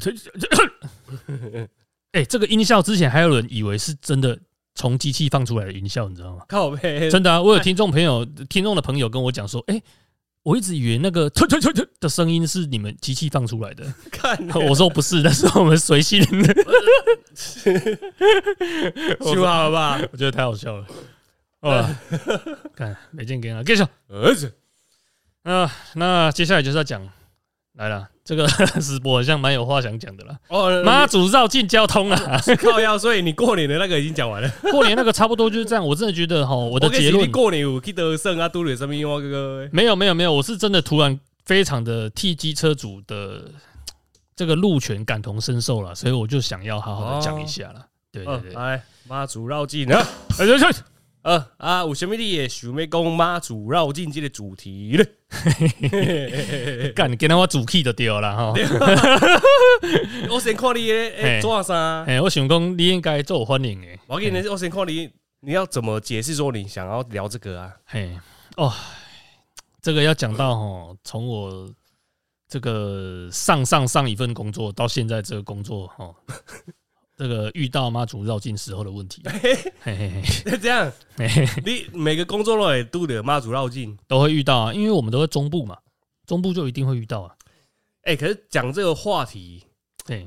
[2.14, 4.38] 哎，这个音效之前还有人以为是真的
[4.76, 6.44] 从机器放出来的音效，你知道吗？
[6.48, 7.42] 靠背，真的啊！
[7.42, 9.82] 我有听众朋友、听众的朋友跟我讲说，哎，
[10.44, 13.84] 我一直以为那个突突突突的声音是你们机器放出来的。
[14.12, 16.54] 看， 我说不是，那是我们随心的。
[19.20, 20.00] 修好了吧？
[20.12, 20.86] 我觉得太好笑了。
[21.62, 21.84] 哦，
[22.76, 23.82] 看没见给啊，继续。
[24.08, 24.54] 儿子，
[25.42, 27.08] 啊，那接下来就是要讲。
[27.72, 28.46] 来了，这个
[28.80, 30.34] 直播好像蛮有话想讲的啦。
[30.48, 34.50] 哦，妈祖绕境交通啊，靠腰，所以你过年的那个已经讲完了。
[34.72, 35.86] 过年那个差不多就是这样。
[35.86, 39.20] 我真的觉得哈，我的结论，过年有去得胜啊，都有什么愿望？
[39.20, 43.42] 哥哥，没有没有没有，我是真的突然非常的替机车主的
[44.34, 47.86] 这个路权感同身受了，所以我就想要好好的讲一下了。
[48.10, 50.02] 对对对，来妈祖绕境啊，
[50.40, 50.80] 哎去去。
[51.24, 55.04] 呃啊，有什么你也想要讲妈祖绕境这个主题咧？
[56.92, 58.52] 干，你跟他我主 key 就掉了哈。
[60.30, 62.04] 我先看你诶，做啥？
[62.06, 63.98] 哎，我想讲你应该做欢迎诶。
[64.06, 65.10] 我给你，我先看你，
[65.40, 67.72] 你要怎么解释说你想要聊这个啊？
[67.86, 68.10] 嘿，
[68.56, 68.70] 哦，
[69.80, 71.66] 这个要讲到哈，从我
[72.46, 76.14] 这个上上上一份工作到现在这个工作哈。
[77.16, 79.22] 这个遇到妈祖绕境时候的问题，
[80.60, 80.92] 这样，
[81.64, 85.78] 你每个工作都也都得妈祖绕境都会遇到啊，因为我们都在中部嘛，
[86.26, 87.34] 中部就一定会遇到啊。
[88.02, 89.64] 哎，可是讲这个话题，
[90.06, 90.26] 哎，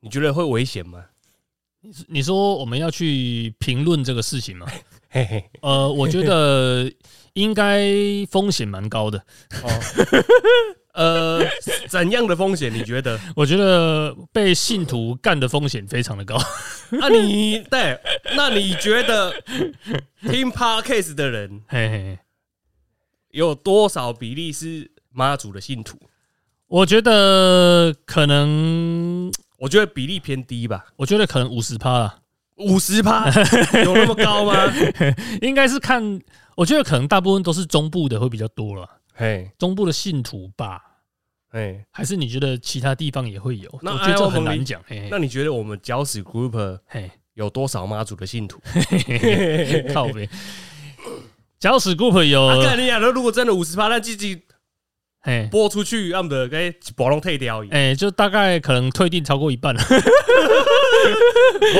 [0.00, 1.04] 你觉得会危险吗？
[1.82, 4.66] 你你说我们要去评论这个事情吗？
[5.62, 6.90] 呃，我觉得
[7.34, 7.86] 应该
[8.30, 9.24] 风险蛮高的。
[10.96, 11.40] 呃，
[11.88, 12.72] 怎样的风险？
[12.72, 13.20] 你觉得？
[13.36, 16.36] 我觉得被信徒干的风险非常的高。
[16.90, 18.00] 那 你对？
[18.34, 19.30] 那你觉得
[20.22, 22.18] 听 podcast 的人， 嘿嘿，
[23.30, 25.98] 有多少比例是妈祖的信徒？
[26.66, 30.86] 我觉得可能，我觉得比例偏低吧。
[30.96, 32.20] 我觉得可能五十趴了，
[32.56, 33.28] 五十趴
[33.84, 34.72] 有那么高吗？
[35.42, 36.18] 应该是看，
[36.56, 38.88] 我觉得可能大部分都是中部的会比较多了。
[39.14, 40.82] 嘿，中部的信徒吧，
[41.50, 43.78] 哎，还是你觉得其他地方也会有？
[43.82, 44.82] 那我觉得这很难讲。
[45.10, 48.60] 那你觉得我们搅屎 group 嘿有多少妈祖的信徒？
[49.94, 50.28] 靠边，
[51.58, 52.62] 搅屎 group 有。
[52.62, 54.42] 那你讲的，如果真的五十八，那自己
[55.20, 57.64] 哎播出去，要么给保龙退掉。
[57.70, 59.82] 哎，就大概可能退订超过一半了。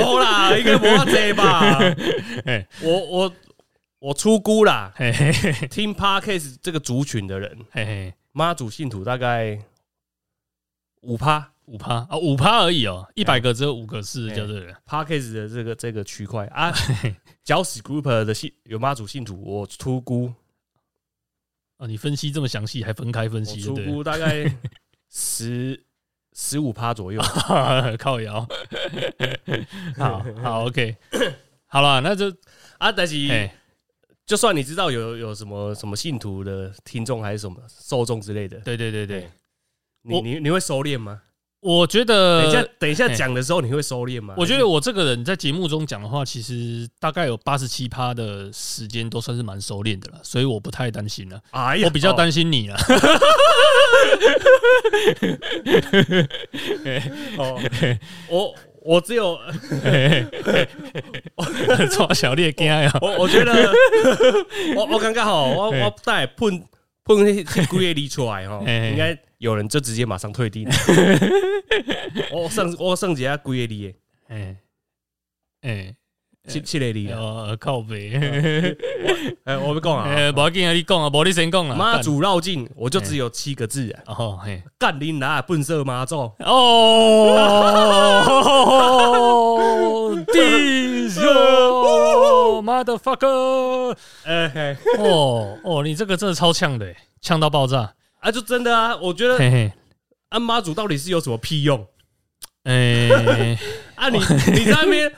[0.01, 1.79] 好啦，应该不这吧？
[2.47, 3.33] 哎，我我。
[3.99, 4.93] 我出估啦，
[5.71, 7.59] 听 Parkes 这个族群的人，
[8.37, 9.59] 妈祖信徒大概
[11.01, 11.53] 五趴。
[11.65, 14.55] 五趴啊，五趴而已哦，一百个只有五个是叫做
[14.87, 16.47] Parkes 的这个这个区块。
[16.49, 16.71] 啊。
[17.43, 20.31] 搅屎 Group 的信有妈祖信徒，我出估。
[21.79, 24.45] 啊，你分析这么详细，还分开分析，出估大概
[25.11, 25.83] 十
[26.35, 27.21] 十五趴左右，
[27.99, 28.47] 靠摇。
[29.97, 30.95] 好好 OK，
[31.67, 32.31] 好了，那就
[32.77, 33.17] 啊，但是。
[34.27, 39.31] 就算你知道有有什么什么信徒的听众还是什么受众之类的，对对对对，
[40.03, 41.23] 你你你会收敛吗？
[41.61, 44.35] 我觉得等一下等一下讲的时候你会收敛吗？
[44.37, 51.41] 我觉得我这个人在节目中讲的话，其实大概有八十七趴的时间都算是蛮收敛的了，所以我不太担心了。
[51.51, 52.77] 哎呀，我比较担心你了。
[57.39, 57.61] 哦，
[58.29, 58.55] 我。
[58.87, 59.37] 我只有，
[61.91, 62.91] 抓小猎惊呀！
[63.01, 63.75] 我我觉得，
[64.77, 66.63] 我我刚刚好，我我带碰
[67.05, 70.69] 碰那些龟业里出来哈，应该有人就直接马上退订。
[72.31, 73.95] 我上我上几下龟业里，
[74.29, 74.57] 哎
[75.63, 75.97] 哎。
[76.47, 78.13] 七七里里哦，靠背，
[79.45, 81.75] 哎，我不讲啊，不要紧啊，你讲啊，无你先讲啊。
[81.75, 86.55] 妈祖绕境，我就只有七个字啊，哦，嘿，干你拿笨色妈祖哦，
[90.33, 91.25] 弟兄，
[92.65, 98.31] motherfucker，哎嘿，哦哦，你这个真的超呛的，呛到爆炸啊！
[98.31, 99.37] 就真的啊，我觉得，
[100.29, 101.87] 啊，妈祖到底是有什么屁用？
[102.65, 103.59] 哎，
[103.97, 104.19] 啊，你
[104.53, 105.13] 你在那边。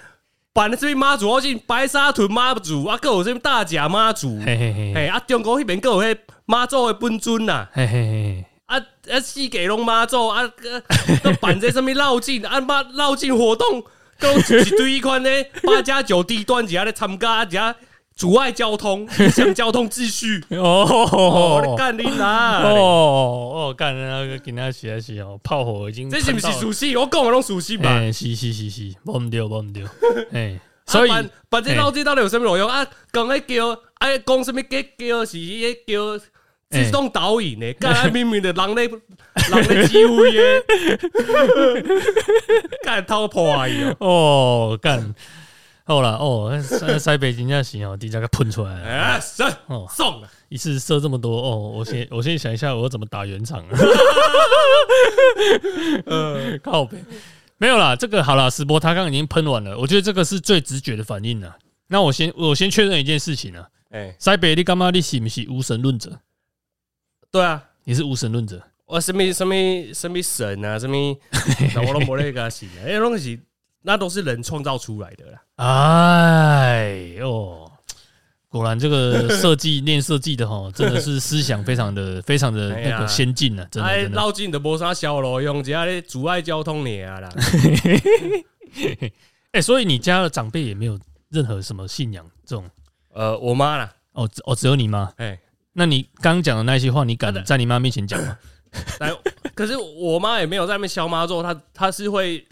[0.59, 10.43] 办的这边妈祖，我进白沙屯妈祖，啊，各有这边大甲妈祖，嘿嘿嘿，啊，中国那边各有迄妈祖的本尊呐，嘿嘿嘿，啊啊，四界拢妈祖，啊，
[11.23, 13.85] 都办在上面绕境，啊妈绕境活动，
[14.19, 15.31] 讲一堆一款呢
[15.63, 17.73] 八加九低端，一下咧参加，只下
[18.19, 20.45] 阻碍交通， 影响交通秩序。
[20.59, 22.63] 哦，干你啦？
[22.65, 26.97] 哦哦，干那个今仔是还是哦，炮火已经这是不是熟悉？
[26.97, 27.89] 我讲的拢熟悉吧？
[27.89, 29.85] 哎，是是是是，无毋对无毋对，
[30.35, 32.85] 哎，所以啊办办这老这到底有什么路用啊？
[33.13, 36.25] 讲迄叫哎，讲什么叫叫是迄叫
[36.71, 40.43] 自动导引的，干啊明明的人咧人咧指挥的，
[42.83, 44.75] 干偷破伊哦！
[44.75, 45.15] 哦干，
[45.89, 53.79] 好啦哦，塞 塞北真正是哦，底下给喷出来了，哎，送哦，送了，一次射这么多哦，我先我先想一下我要怎么打圆场啊，
[56.05, 57.03] 呃，靠北。
[57.57, 61.57] 没有啦，这个好了，石波他刚刚已经喷完了，我觉得这个是最直觉的反应了。
[61.87, 66.21] 那我先我先确认一件事情啊，哎，塞北你干嘛你是不是无神论者？
[67.33, 68.63] 对啊，你是无神论者？
[68.85, 69.55] 我什么什么
[69.95, 70.97] 什么神啊，什么，
[71.89, 73.41] 我都没那个信啊，那东西
[73.81, 75.41] 那都是人创造出来的啦。
[75.59, 77.69] 哎呦，
[78.49, 84.17] 果然这个设计念设计的哈， 真的是思想非常的非常的那个先进呢、真的哎，真的。
[84.17, 87.29] 绕进的无啥小路用，只要咧阻碍交通你啊啦。
[89.51, 90.97] 哎、所以你家的长辈也没有
[91.31, 92.65] 任何什么信仰这种
[93.13, 95.13] 呃，我妈啦，哦只哦，只有你妈。
[95.17, 95.37] 哎，
[95.73, 98.39] 那你刚刚讲的那些话，你敢在你妈面前讲吗？
[99.01, 99.13] 来，
[99.57, 102.47] 可是我妈也没有在那边消妈咒，她她是会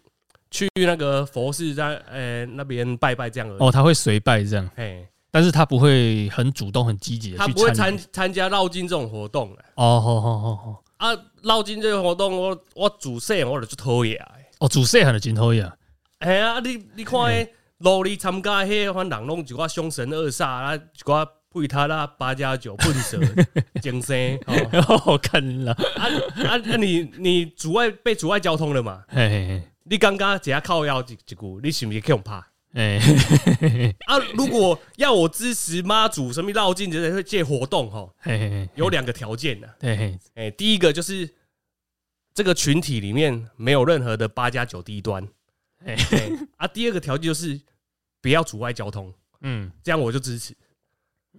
[0.57, 3.57] 去那个佛寺在呃那边拜拜这样而已。
[3.61, 8.33] 哦，他会随拜这样，哎，但是他不会很主动、很积极的去她不会参参。
[8.33, 11.09] 加绕境这种活动的哦，好好好好，啊。
[11.43, 14.29] 绕境这个活动，我我主细我就去偷野的。
[14.61, 15.71] 哦，主细汉的真讨厌。
[16.21, 23.19] 哎呀，你你看诶，路里参加迄款人拢一寡凶神恶煞啊，一寡配他啦八加九笨蛇
[23.81, 26.05] 精神哦我看了，啊
[26.49, 26.77] 啊啊！
[26.79, 29.05] 你你阻碍被阻碍交通了嘛？
[29.09, 32.47] 嘿嘿嘿，你刚刚只要靠腰一一句，你是不是可以怕？
[32.73, 32.99] 哎，
[34.07, 38.13] 啊，如果要我支持妈祖什么绕境这些这活动哈，
[38.75, 39.69] 有两个条件呢。
[39.81, 41.29] 嘿嘿，哎，第一个就是
[42.35, 45.27] 这个群体里面没有任何的八加九低端，
[45.83, 45.97] 嘿。
[46.11, 47.59] 哎啊，第二个条件就是
[48.21, 49.71] 不要阻碍交通，嗯。
[49.83, 50.53] 这样我就支持，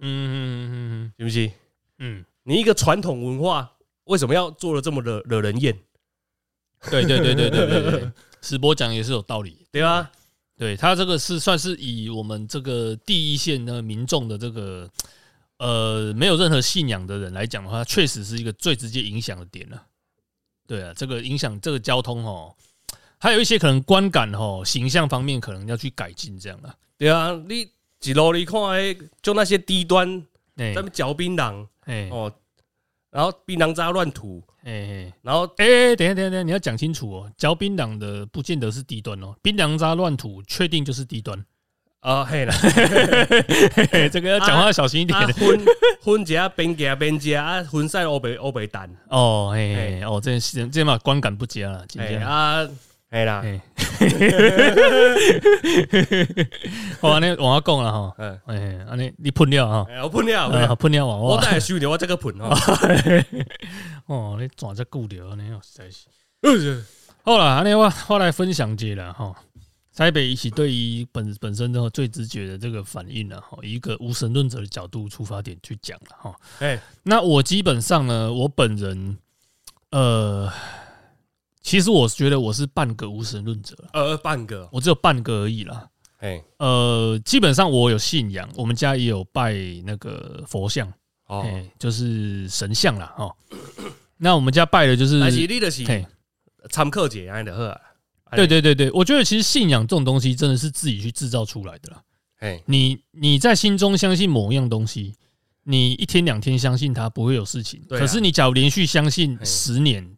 [0.00, 1.52] 嗯嗯行不行？
[1.98, 5.78] 嗯，你一个传统文化为什么要做的这么惹惹人厌，
[6.90, 8.12] 对对对对对对对，
[8.48, 9.66] 石波讲也是有道理。
[9.70, 10.10] 对吧？
[10.56, 14.90] 对他这个是算是以我们这个第一线的民众的这个
[15.58, 19.80] 呃没有任何信仰的人来讲的话，确实是一个最直接影响的点了。
[20.66, 22.52] 对啊，这个影响这个交通哦，
[23.18, 26.74] 还有一些可能观感哦、形象方面可能要去改进这样啊。
[26.96, 27.70] 对啊，你
[28.02, 32.32] 一路你看诶，就那些低端哎咱们嚼槟榔哎哦，
[33.18, 41.44] 然后槟榔渣乱吐，哎然后哎，等一下等一下等下，你要讲清楚哦，嚼槟榔的不见得是低端哦，槟榔渣乱吐确定就是低端。
[41.98, 42.54] 啊嘿啦，
[44.12, 45.58] 这个要讲话小心一点啊荤
[46.00, 49.50] 荤食边食边食啊，混晒欧北欧北蛋，哦。
[49.52, 52.24] 嘿嘿哦，这这这嘛观感不佳了，今哎天。
[52.24, 52.64] 啊，
[53.10, 53.58] 嘿啦，嘿，
[57.00, 58.14] 好，安尼往下讲了哈。
[58.18, 61.40] 嗯，哎，安尼你喷了哈，哎我喷了，啊，我喷了往我我。
[61.40, 62.54] 再来修掉我这个喷哦，
[64.06, 66.06] 哦，你转只久了，安尼哦，实在是。
[66.42, 66.84] 呃
[67.24, 69.34] 好了，安尼我我来分享一下啦哈。
[69.96, 76.34] 台北一起对于本本身的最直觉的这个反应呢，哈，以一个无神论者的角度出发点去讲了哈。
[76.60, 79.16] 哎，那我基本上呢，我本人，
[79.90, 80.52] 呃，
[81.62, 85.88] 其实我觉得我是半个无神论者呃，半个，我只有半个而已啦。
[86.18, 90.92] 哎，呃，基本上我有信仰，我们家也有拜那个佛像，
[91.26, 93.34] 哦，哎、就是神像啦，哦。
[94.20, 96.04] 那我们家拜的就是，但是你就是嘿，
[96.70, 97.80] 参考者安的好啊，
[98.34, 102.02] 对，对对对，我觉得其实信仰这种东西真的是自己去制造出来的啦。
[102.40, 105.14] 哎，你你在心中相信某样东西，
[105.62, 110.17] 你一天两天相信它不会有事情，可是你假如连续相信十年，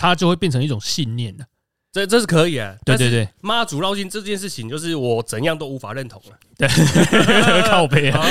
[0.00, 1.44] 它就会变成一种信念了。
[1.92, 6.38] 这这是可以啊，对对对，妈祖绕境这件事情，就是我怎样都无法认同了。
[7.68, 8.28] 靠背啊好，，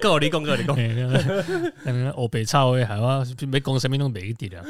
[0.00, 0.74] 各各你讲，够你讲，
[1.84, 4.64] 可能欧北超的，还我没讲什么都没一点啊。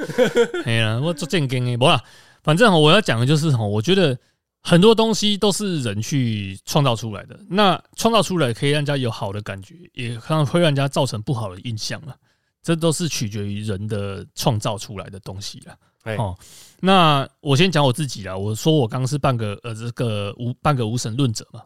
[0.65, 2.03] 哎呀，我做正经的，不啦，
[2.43, 4.19] 反正我要讲的就是哈，我觉得
[4.63, 7.39] 很多东西都是人去创造出来的。
[7.51, 12.17] 那创造出来可以让人家有好的感觉，也可能会让人家造成不好的印象了。
[12.63, 15.75] 这都是取决于人的创造出来的东西了。
[16.05, 16.35] 哎哦，
[16.81, 18.35] 那我先讲我自己啦。
[18.35, 21.63] 我说我刚是半个呃这个无半个无神论者嘛。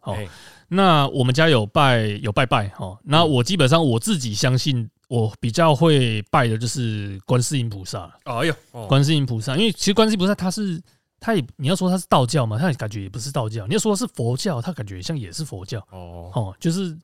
[0.67, 2.99] 那我们家有拜有拜拜哦。
[3.05, 8.13] 那我基本上我自己相信，我比较会拜的就是观世音菩萨。
[8.25, 10.83] 哎呦，哦观世音菩萨，因为其实观世音菩萨他是
[11.21, 15.79] 他也你要说他是道教嘛，它感觉也不是道教；你要说是佛教，他感觉像也是佛教。
[15.93, 16.99] 哦，哦，就是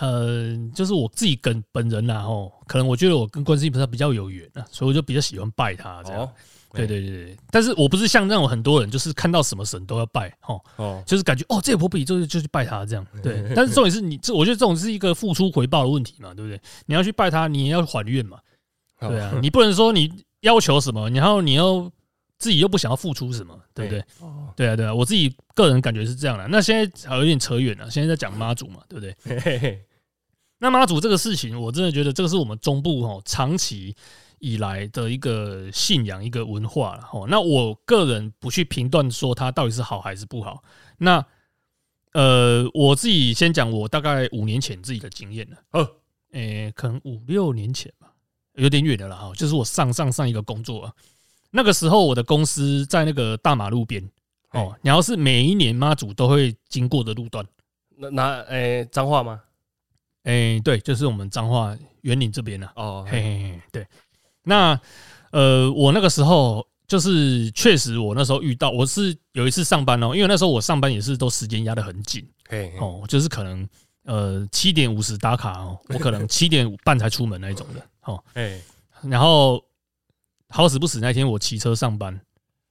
[0.00, 6.22] 呃，就是我自己跟本人呐，吼，可能我觉得我跟观世音菩萨比较有缘啊，所以我就比较喜欢拜他这样。
[6.22, 6.30] 哦，
[6.72, 13.06] 对对对对，但是我不是像那种很多人，就是看到什么神都要拜，哦，哦，就是感觉哦，这个婆比就就去拜他这样。
[13.22, 16.58] 对，但是重点是你这，我觉得这种是一个付出回报的问题嘛，对不对？
[16.86, 18.38] 你要去拜他，你也要还愿嘛，
[18.98, 21.92] 对啊，你不能说你要求什么，然后你又
[22.42, 24.04] 自己又不想要付出什么，对不对？
[24.18, 26.48] 哦，对啊，对啊，我自己个人感觉是这样的。
[26.48, 29.16] 那现在好有点扯远了，现在在讲妈祖嘛，对不对？
[29.22, 29.84] 嘿嘿嘿，
[30.58, 33.94] 那妈祖这个事情，我真的觉得这个是我们中部哈长期
[34.40, 37.24] 以来的一个信仰、一个文化了哈。
[37.28, 40.64] 那我个人不去评断说它到底是好还是不好。
[40.98, 41.24] 那
[42.12, 45.56] 呃，我自己先讲我大概五年前自己的经验了。
[45.70, 45.88] 哦，
[46.32, 48.12] 诶、可能五六年前吧，
[48.54, 49.32] 有点远的了哈。
[49.34, 50.92] 就是我上上上一个工作啊，
[51.52, 54.02] 那个时候我的公司在那个大马路边
[54.52, 57.46] 哦，然后是每一年妈祖都会经过的路段。
[57.96, 59.40] 那那诶脏话吗？
[60.24, 63.86] 诶、对，就是我们彰化园林这边呢、哦，嘿嘿嘿，对。
[64.44, 64.80] 那
[65.30, 73.68] 呃，我那个时候就是确实，我那时候遇到，我是有一次上班哦，因为那时候我上班也是都时间压得很紧嘿，嘿哦，就是可能
[74.04, 78.22] 呃七点五十打卡哦，我可能七点半才出门那一种的哦。
[78.34, 78.60] 哎，
[79.02, 79.62] 然后
[80.52, 82.14] 好死不死那天我骑车上班，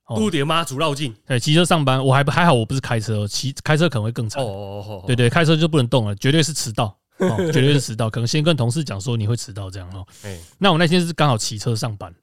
[0.05, 4.43] 哦都点妈祖绕境，对，骑车上班我还不还好，我不是开车，骑开车可能会更哦惨。
[4.43, 6.85] 哦哦，对对，开车就不能动了，绝对是迟到，
[7.17, 8.09] 哦，绝对是迟到。
[8.09, 10.05] 可能先跟同事讲说你会迟到这样哦。
[10.23, 12.13] 哎，那我那天是刚好骑车上班，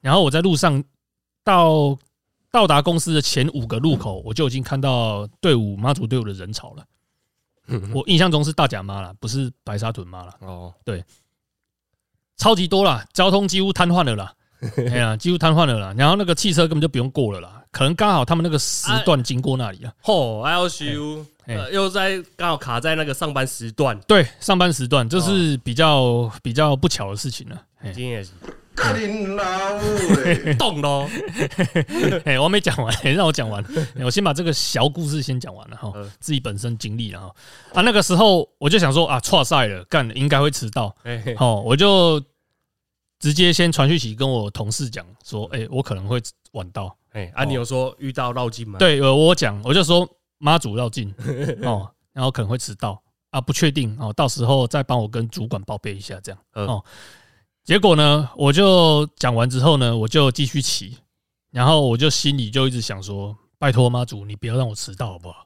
[0.00, 0.82] 然后我在路上
[1.42, 1.98] 到
[2.50, 6.84] 到达公司的前五个路口，我就已经看到队伍妈祖队伍的人潮了。
[7.92, 11.04] 我印象中是大甲妈啦，不是白沙屯妈啦，哦，对
[12.36, 14.32] 超级多啦，交通几乎瘫痪了啦。
[14.90, 15.94] 哎呀，几乎瘫痪了啦。
[15.96, 19.92] 然后那个汽车根本就不用过了啦，可能刚好他们那个时段经过那里啊。
[20.02, 27.56] 吼，LSU 哎呃又在刚好卡在那个上班时段，对，上班时段这是比较比较不巧的事情了。
[27.80, 28.30] 哎今天也是
[30.58, 31.08] 动喽，
[32.24, 33.64] 哎，我还没讲完，让我讲完。
[33.98, 37.34] 哎我先把这个小故事先讲完了哈嗯，自己本身经历了哈。
[37.74, 40.94] 啊，那个时候我就想说啊，错赛了，干应该会迟到。
[41.02, 42.22] 哎，嘿哦，我就
[43.18, 46.20] 直接先传讯息跟我同事讲说，哎，我可能会
[46.52, 46.96] 晚到。
[47.12, 50.08] 哎，啊，你有说遇到绕境吗？，对，呃我讲，我就说
[50.38, 51.12] 妈祖绕境
[51.62, 56.40] 哦，然后可能会迟到啊，不确定哦，到时候再帮我跟主管报备一下这样。
[56.52, 56.84] 嗯哦，
[57.64, 60.98] 结果呢，我就讲完之后呢，我就继续骑，
[61.50, 65.44] 然后我就心里就一直想说，拜托妈祖，你不要让我迟到好不好？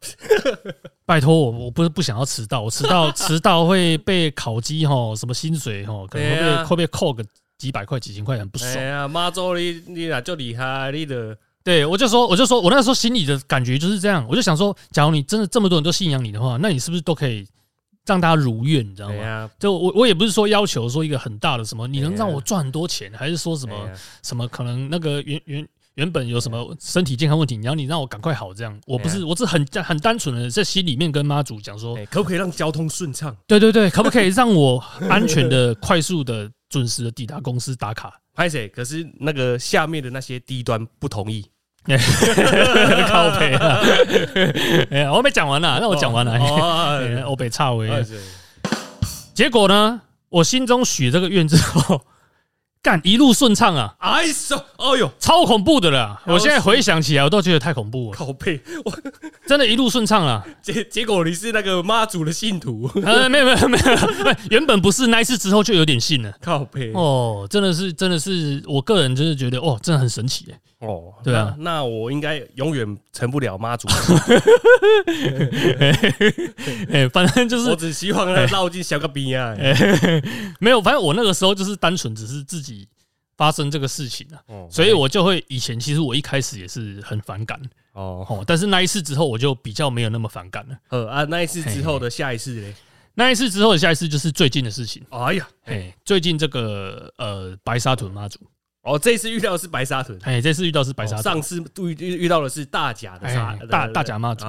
[1.07, 7.25] 拜托我，我不是不想要迟到，我迟到迟到会被烤鸡哈，什么薪水哈，可能会被会被扣个
[7.63, 8.69] 几百块几千块，很不爽。
[8.73, 8.83] 哎。
[8.83, 17.47] 呀，妈祖你你俩就厉害，你的对，我就说，我就说我那时候心里的感觉就是这样，我就想说，假如你真的这么多人都信仰你的话，那你是不是都可以
[18.05, 19.49] 让大家如愿，你知道吗？
[19.61, 23.89] 就我我也不是说要求说一个很大的什么，你能让我赚很多钱，还是说什么
[24.25, 33.37] 什么可能那个原原原本有什么身体健康问题，然后你让我赶快好这样，我不是，我是很很单纯的在心里面跟妈祖讲说，哎，可不可以让交通顺畅？
[33.47, 38.19] 对对对，可不可以让我安全的、 快速的、准时的抵达公司打卡？
[38.35, 38.67] 拍谁？
[38.69, 41.47] 可是那个下面的那些低端不同意，
[41.85, 43.79] 靠背啊！
[44.91, 46.33] 哎呀，我还没讲完呢，那我讲完了。
[47.29, 48.19] 我被差威哎，是
[49.35, 50.01] 结果呢，
[50.31, 52.01] 我心中许这个愿之后，
[52.83, 56.21] 干一路顺畅啊，哎呦，哎呦，超恐怖的啦！
[56.27, 58.93] 我现在回想起来，我都觉得太恐怖了，靠背，我
[59.47, 60.45] 真的，一路顺畅啊。
[60.61, 66.33] 结结果你是那个妈祖的信徒，呃，没有没有没有，原本不是那一次之后就有点信了。
[66.43, 70.59] 靠背哦，真的是，真的是，我个人就是觉得，哦，真的很神奇耶。
[70.83, 71.55] 哦，对啊。
[71.59, 73.89] 那，我应该永远成不了妈祖，
[76.91, 79.55] 哎，反正就是我只希望他绕进小个边啊，
[80.59, 82.87] 没有，反正我那个时候就是单纯只是自己
[83.37, 87.61] 发生这个事情啊，哦所以我就会以前其实我一开始也是很反感。
[87.93, 90.77] 哦，哦，但是那一次之后我就比较没有那么反感了。
[90.89, 92.75] 呃啊，那一次之后的下一次嘞，
[93.15, 98.41] 那一次之后的下一次就是最近的事情，哎呀，哎，最近这个呃白沙屯妈祖，
[98.83, 101.21] 哦，这次遇到的是白沙屯，哎，这次遇到是白沙屯。
[101.21, 104.45] 哦上次遇遇遇到的是大甲的沙哎，大大甲妈祖，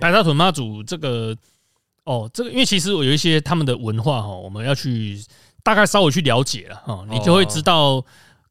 [0.00, 1.36] 白沙屯妈祖这个，
[2.04, 5.20] 哦，这个因为其实我有一些他们的文化哈，我们要去
[5.64, 8.04] 大概稍微去了解了哈，你就会知道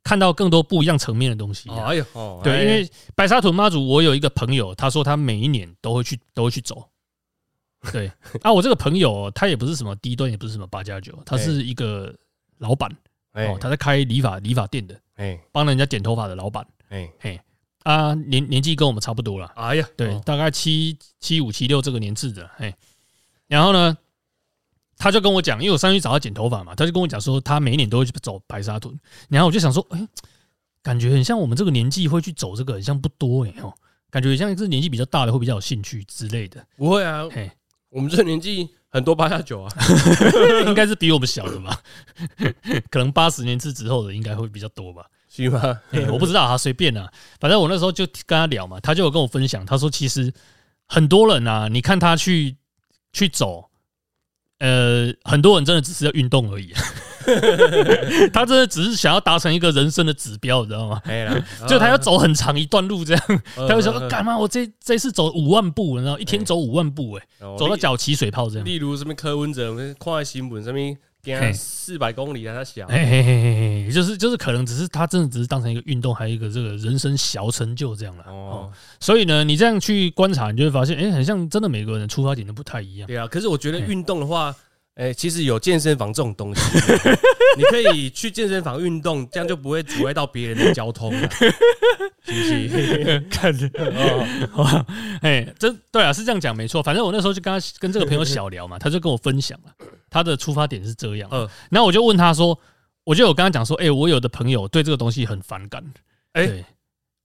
[0.04, 1.70] 看到更多不一样层面的东西。
[1.70, 2.62] 哦，哎呦，哦，对，哎。
[2.64, 6.90] 因为白沙屯妈祖，我有一个朋友，他说他每一年都会去都会去走。
[7.92, 8.12] 对。
[8.42, 12.14] 啊，我这个朋友哦他也不是什么低端，也不是什么八加九，他是一个
[12.58, 12.92] 老板。
[13.32, 13.48] 哎。
[13.48, 15.40] 哦，他在开理发理发店的，哎。
[15.52, 16.66] 帮人家剪头发的老板。
[16.90, 17.12] 哎。
[17.20, 17.40] 嘿。
[17.84, 20.22] 啊，年年纪跟我们差不多了，哎呀，对，哦。
[20.26, 22.76] 大概七七五七六这个年次的，哎，
[23.46, 23.96] 然后呢，
[24.98, 29.00] 他就跟我讲，因为我上去找他剪头发嘛，他就跟我讲说，他每一年都会去走白沙屯，
[29.30, 30.08] 然后我就想说，哎、
[30.82, 33.72] 感觉很像我们这个年纪会去走这个，很像不多哎、哦，
[34.10, 37.52] 感觉像是年纪比较大的会比较有兴趣之类的，不会啊，嘿，
[37.90, 39.70] 我们这年纪很多八加九啊，
[40.66, 41.78] 应该是比我们小的吧，
[42.90, 45.06] 可能八十年次之后的应该会比较多吧。
[45.28, 45.78] 是吗？
[45.92, 50.34] 欸我不知道啊，随便啊，反正我那时候就跟他聊嘛，他就有跟我分享，他说其实
[50.88, 52.56] 很多人啊，你看他去
[53.12, 53.70] 去走，
[54.60, 56.74] 呃，很多人真的只是要运动而已，
[58.32, 61.02] 他真的只是想要达成一个人生的指标，你知道吗？
[61.68, 63.24] 就他要走很长一段路，这样，
[63.56, 64.38] 呃，他会说呃，干嘛？
[64.38, 68.66] 我这这次走五万步，然后一天走五万步，哎，哦走到脚起水泡这样。
[68.66, 70.98] 例如什么柯文哲，我们看在新闻上面，
[71.54, 78.24] 四百公里啊，他想，嘿嘿嘿嘿嘿，就是就是，可能只是他真的只是当成一个运动，还有一个这个人生小成就这样了。
[78.28, 83.08] 哦哦，所以呢，你这样去观察，你就会发现，哎、很像真的每个人的出发点都不太一样。
[83.08, 83.26] 对啊。
[83.28, 84.56] 可是我觉得运动的话，
[84.96, 86.62] 哎，其实有健身房这种东西，
[87.58, 91.30] 你可以去健身房运动，这样就不会阻碍到别人的交通了，
[92.24, 92.34] 是不
[92.78, 93.20] 是？
[93.30, 93.68] 看着
[94.56, 94.86] 哦，
[95.22, 96.82] 哎，真对啊，是这样讲没错。
[96.82, 99.74] 反正我那时候就跟他跟这个朋友小聊嘛，他就跟我分享了
[100.10, 101.30] 他的出发点是这样。
[101.32, 102.58] 嗯然后我就问他说，
[103.04, 105.84] 我就有跟他讲说，哎、我有的朋友对这个东西很反感。
[106.32, 106.66] 哎对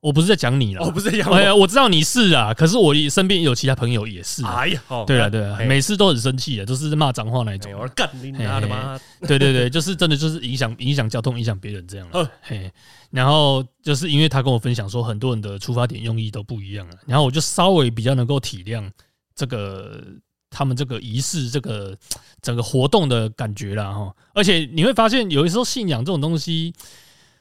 [0.00, 4.54] 我不是在讲你了，我，不是在讲哎呀，我知道你是啊，可是我身边有其他朋友也是啊。
[4.56, 7.76] 哎呀，哦对啊，对啊，每次都很生气的，都是骂脏话那一种哎。
[7.76, 8.98] 我干你妈的妈！
[9.28, 12.08] 对对对，就是真的就是影响影响交通，影响别人这样。
[12.40, 12.72] 嘿，
[13.10, 18.90] 然后就是因为他跟我分享说，很多人的出发点用意都不一样了，然后我就稍微比较能够体谅
[19.34, 20.02] 这个
[20.48, 21.94] 他们这个仪式这个
[22.40, 24.14] 整个活动的感觉了哈。
[24.32, 26.72] 而且你会发现，有的时候信仰这种东西，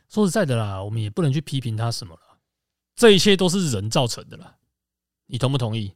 [0.10, 2.20] 说实在的啦，我们也不能去批评他什么了，
[3.00, 4.56] 这一切都是人造成的了。
[5.28, 5.93] 你同不同意？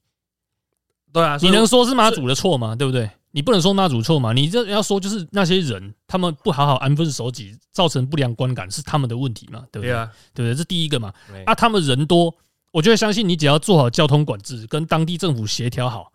[1.11, 2.75] 对啊，你能说是妈祖的错吗？
[2.77, 3.09] 对不对？
[3.31, 4.31] 你不能说妈祖错嘛？
[4.31, 9.65] 你这要说就是那些人他们不好好安分守己，造成不良观感是他们的问题嘛？
[9.69, 9.89] 对不对？
[9.89, 10.55] 对啊，对不对？
[10.55, 11.13] 这第一个嘛。
[11.33, 12.33] 哎啊，他们人多，
[12.71, 16.09] 我就会相信你只要做好交通管制，跟当地政府协调好，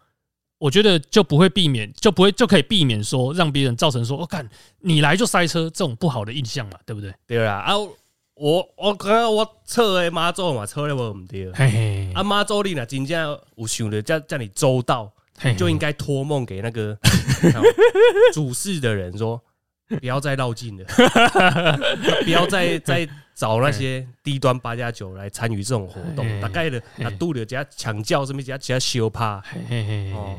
[0.56, 7.14] 我觉得就不会避免，就不会就可以避免说让别人造成说，我、哦、看你来就塞车这种不好的印象嘛，对不对？
[7.26, 7.74] 对啊啊，
[8.38, 11.50] 我我刚刚我测的妈祖嘛，测的无唔对。
[11.52, 12.12] 嘿嘿。
[12.14, 15.54] 啊，妈祖你若真正有想的叫叫你周到，嘿。
[15.54, 16.96] 就应该托梦给那个
[17.54, 17.62] 哦
[18.32, 19.42] 主事的人说，
[20.00, 20.84] 不要再绕境了，
[22.24, 26.24] 不要再再找那些低端八加九来参与这种活动。
[26.24, 30.38] 嘿大概的啊，拄着加抢教什么加加修怕，嘿嘿嘿哦。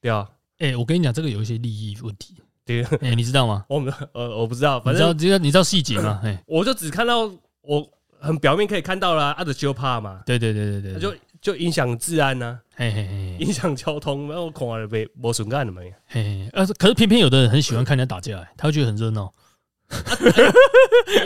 [0.00, 0.28] 对啊，
[0.58, 2.36] 哎，我跟你讲，这个有一些利益问题，
[2.82, 3.64] 对，哎，你知道吗？
[3.68, 6.20] 我们呃我不知道，你知道反正这个你知道细节吗？
[6.24, 7.30] 哎，我就只看到
[7.62, 7.88] 我
[8.20, 15.92] 很表面可以看到啦，啊，的修怕嘛，对对对对对，就就影响治安呐、嘿嘿嘿影响交通，然后看了被无顺干了没？
[16.06, 19.32] 嘿嘿，呃，可是偏偏有的人很喜欢看人家打架，哎他会觉得很热闹。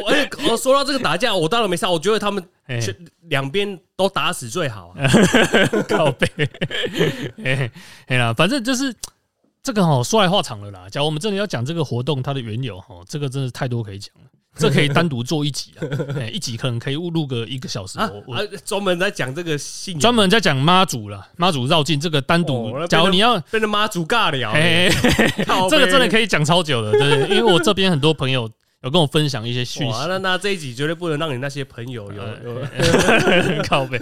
[0.03, 2.42] 我而且我说到这个打架，我当然没杀，我觉得他们
[3.28, 5.07] 两边都打死最好啊。
[5.88, 6.26] 靠背，
[7.45, 7.70] 嘿
[8.07, 8.95] 嘿啦，反正就是
[9.64, 10.86] 这个哈，说来话长了啦。
[10.90, 15.80] 假如我们真的要讲这个活动它的缘由哈，这个真的太多可以讲了， 这可以单独做一集啊，
[16.20, 17.98] 哎一集可能可以录个一个小时。
[18.66, 24.52] 专门在讲这个信仰，专门在讲妈祖了，妈祖绕境这个单独哦，假如你要，被那妈祖尬聊，
[25.70, 28.46] 这个真的可以以讲超久的，对，因为我这边很多朋友
[28.82, 32.62] 有跟我分享一些讯息哇，，那那这一集绝对不能让你那些朋友有有
[33.64, 33.98] 靠背。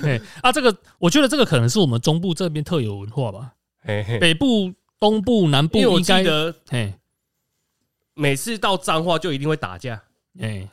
[0.00, 3.50] 嘿啊，这个我觉得这个可能是我们中部这边特有文化吧，
[3.82, 4.72] 嘿嘿北部、
[5.04, 6.94] 东部、南部应该，记得嘿，
[8.14, 10.02] 每次到彰化就一定会打架，
[10.40, 10.66] 哎，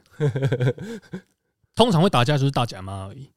[1.76, 3.30] 通常会打架就是大甲妈而已。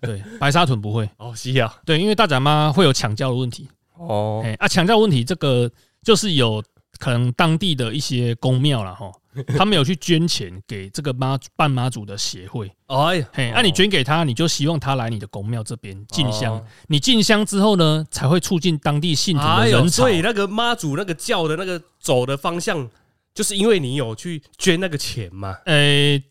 [0.00, 1.08] 对， 白沙屯不会。
[1.18, 3.68] 哦，是啊，对，因为大甲妈会有抢教的问题。
[3.94, 5.70] 哦，哎啊，抢教问题这个
[6.02, 6.60] 就是有
[6.98, 9.12] 可能当地的一些公庙了哈，
[9.56, 12.70] 他们有去捐钱给这个妈办妈祖的协会。
[12.86, 16.54] 哎呀，嘿，那、你捐给他，你就希望他来你的公庙这边进香。
[16.54, 19.88] 哦你进香之后呢，才会促进当地信徒的人潮。
[19.88, 22.88] 所以那个妈祖那个教的那个走的方向，
[23.34, 26.22] 就是因为你有去捐那个钱嘛，诶、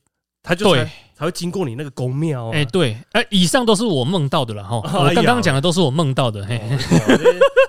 [0.46, 2.52] 他就才对才会经过你那个公庙啊。
[2.54, 4.76] 哎、对，哎、以上都是我梦到的了哈。
[4.78, 6.62] 我刚刚讲的都是我梦到的，嘿，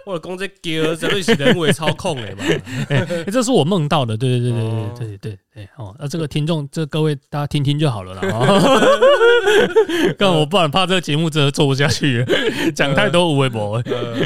[0.05, 2.45] 我的公这叫绝对是人为操控的嘛。
[2.91, 8.22] 哎这是我梦到的，对对对哦对对对对对，哦，那这个听众，这各位大家听听就好了啦。
[8.33, 9.31] 哦，
[10.18, 12.27] 干我不然怕这个节目真的做不下去了，
[12.74, 13.77] 讲太多无微博。
[13.87, 14.16] 呃，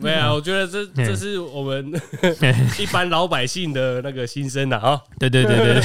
[0.00, 1.92] 没有啊，我觉得这这是我们
[2.80, 5.00] 一般老百姓的那个心声呐啊。
[5.20, 5.80] 对对对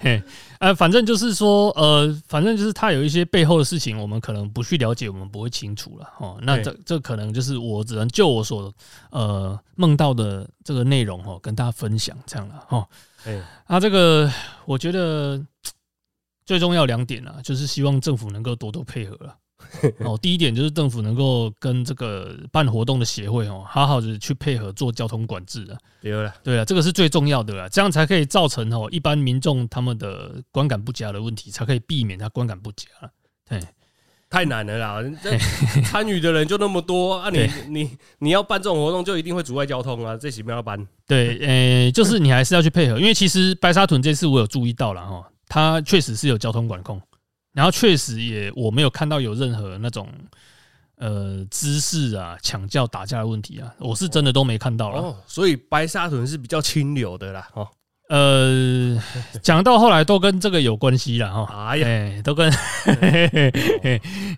[0.00, 0.22] 对
[0.64, 6.38] 呃，反正就是说，呃，反正就是他有一些背后的事情，我们可能不去了解，我们不会清楚了哦。
[6.40, 8.72] 那这这可能就是我只能就我所
[9.10, 12.88] 呃梦到的这个内容哦，跟大家分享这样了哦。
[13.26, 14.32] 哎，啊，这个
[14.64, 15.38] 我觉得
[16.46, 19.36] 最重要两点啊，就是希望政府能够多多配合了。
[20.00, 25.76] 哦，第一点就是政府能够跟这个办活动的协会哦，好好的去配合做交通管制的。
[26.00, 32.86] 对了，对啊，这个是最重要的啦，这样才可以造成哦一般民众他们的观感不佳的问题，才可以避免他观感不佳。
[33.48, 33.60] 对，
[34.30, 35.02] 太难了啦！
[35.90, 40.86] 参与的人就那么多啊，你你你要办这种活动，就一定会阻碍交通啊，这起码要办？
[41.06, 47.00] 对，呃，就是你还是要去配合，因为其实白沙屯这次我有注意到了哈，它确实是有交通管控。
[47.54, 50.08] 然后确实也我没有看到有任何那种
[50.96, 55.00] 呃姿势啊抢叫打架的问题啊，我是真的都没看到了。
[55.00, 57.48] 哦，所以白沙屯是比较清流的啦。
[57.54, 57.68] 哦，
[58.08, 59.00] 呃，
[59.40, 61.68] 讲到后来都跟这个有关系了哈。
[61.68, 62.50] 哎呀，都跟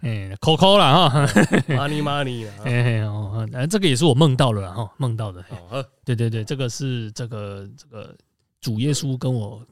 [0.03, 1.27] 哎 Coco 了哈，
[1.69, 5.43] Money Money 哎哦，这个也是我梦到了哈，梦到的。
[5.71, 8.15] 哦，对对对，这个是这个这个
[8.61, 9.67] 主耶稣跟我。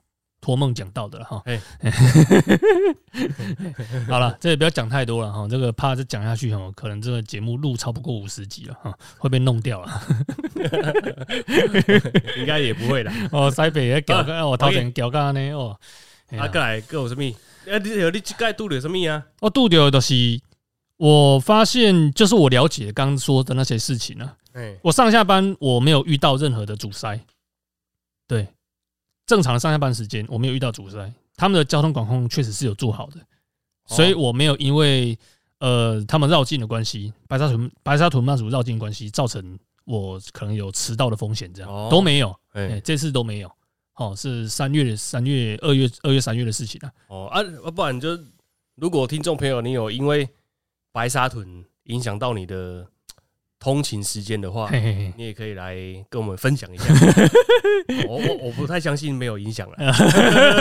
[0.45, 1.43] 托梦讲到的了哈，
[4.07, 10.03] 好了，这也不要讲太多了哈，这个怕再讲下去哈，可能这个节目录超不过五十集了哈，会被弄掉了，
[12.37, 13.51] 应该也不会的 哦。
[13.51, 15.75] 西北也搞个，我头前搞个呢哦，
[16.37, 17.23] 啊，过来各有什么？
[17.67, 19.23] 哎，你你这盖度有什么啊？
[19.41, 20.15] 我度掉的是，
[20.99, 24.31] 我发现就是我了解刚说的那些事情呢。
[24.53, 27.34] 哎，我上下班我没有遇到任何的阻塞，对。
[29.27, 33.17] 正常的上下班时间，我没有遇到阻塞，他们的交通管控确实是有做好的，
[33.87, 35.19] 所以我没有因为
[35.59, 43.51] 呃他们绕境的关系，白沙屯白沙屯妈祖绕境关系，造成我可能有迟到的风险，这样都没有，哎，这次都没有，
[43.97, 48.19] 哦，是三月三月二月二月三月的事情了，哦啊，不然就
[48.75, 50.29] 如果听众朋友你有因为
[50.93, 52.87] 白沙屯影响到你的。
[53.65, 54.71] 通勤时间的话，
[55.17, 55.75] 你也可以来
[56.11, 56.85] 跟我们分享一下。
[58.07, 59.77] 我我我不太相信没有影响了。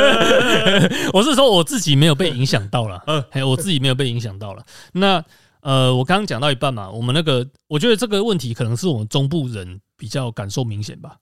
[1.12, 4.66] 我是说我自己没有被影响到了，呃，我自己没有被影响到了。
[4.94, 5.22] 那
[5.60, 11.18] 呃，我刚刚讲到一半嘛，我们那个，我觉得这个问题可能是我们中部人比较感受明显吧。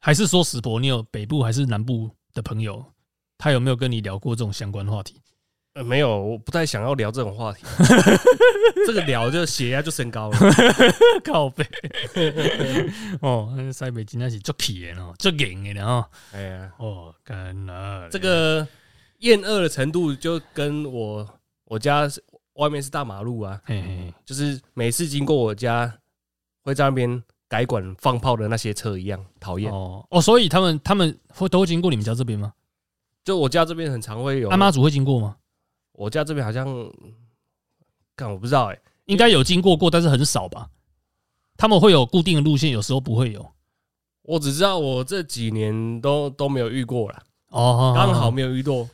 [0.00, 2.82] 还是说史博，你有北部还是南部的朋友，
[3.36, 5.20] 他有没有跟你聊过这种相关话题？
[5.74, 7.64] 呃，没有，我不太想要聊这种话题。
[8.86, 10.38] 这个聊就血压就升高了，
[11.24, 11.66] 靠背。
[13.22, 16.04] 哦，塞北今天是足气的哦，足硬的哦。
[16.32, 18.06] 哎呀，哦，干了。
[18.10, 18.66] 这个
[19.20, 21.26] 厌恶的程度就跟我
[21.64, 22.06] 我家
[22.54, 23.58] 外面是大马路啊，
[24.26, 25.90] 就是每次经过我家
[26.64, 29.72] 会在那边改管放炮的那些车一样讨厌。
[29.72, 32.52] 哦哦，所以他们他们会都会经过你们家这边吗？
[33.24, 34.50] 就我家这边很常会有。
[34.50, 35.36] 阿妈祖会经过吗？
[35.92, 36.66] 我家这边好像，
[38.16, 40.68] 看我不知道哎，应该有经过过，但是很少吧。
[41.56, 43.46] 他们会有固定的路线，有时候不会有。
[44.22, 47.22] 我只知道我这几年都都没有遇过了。
[47.48, 48.88] 哦，刚好没有遇过，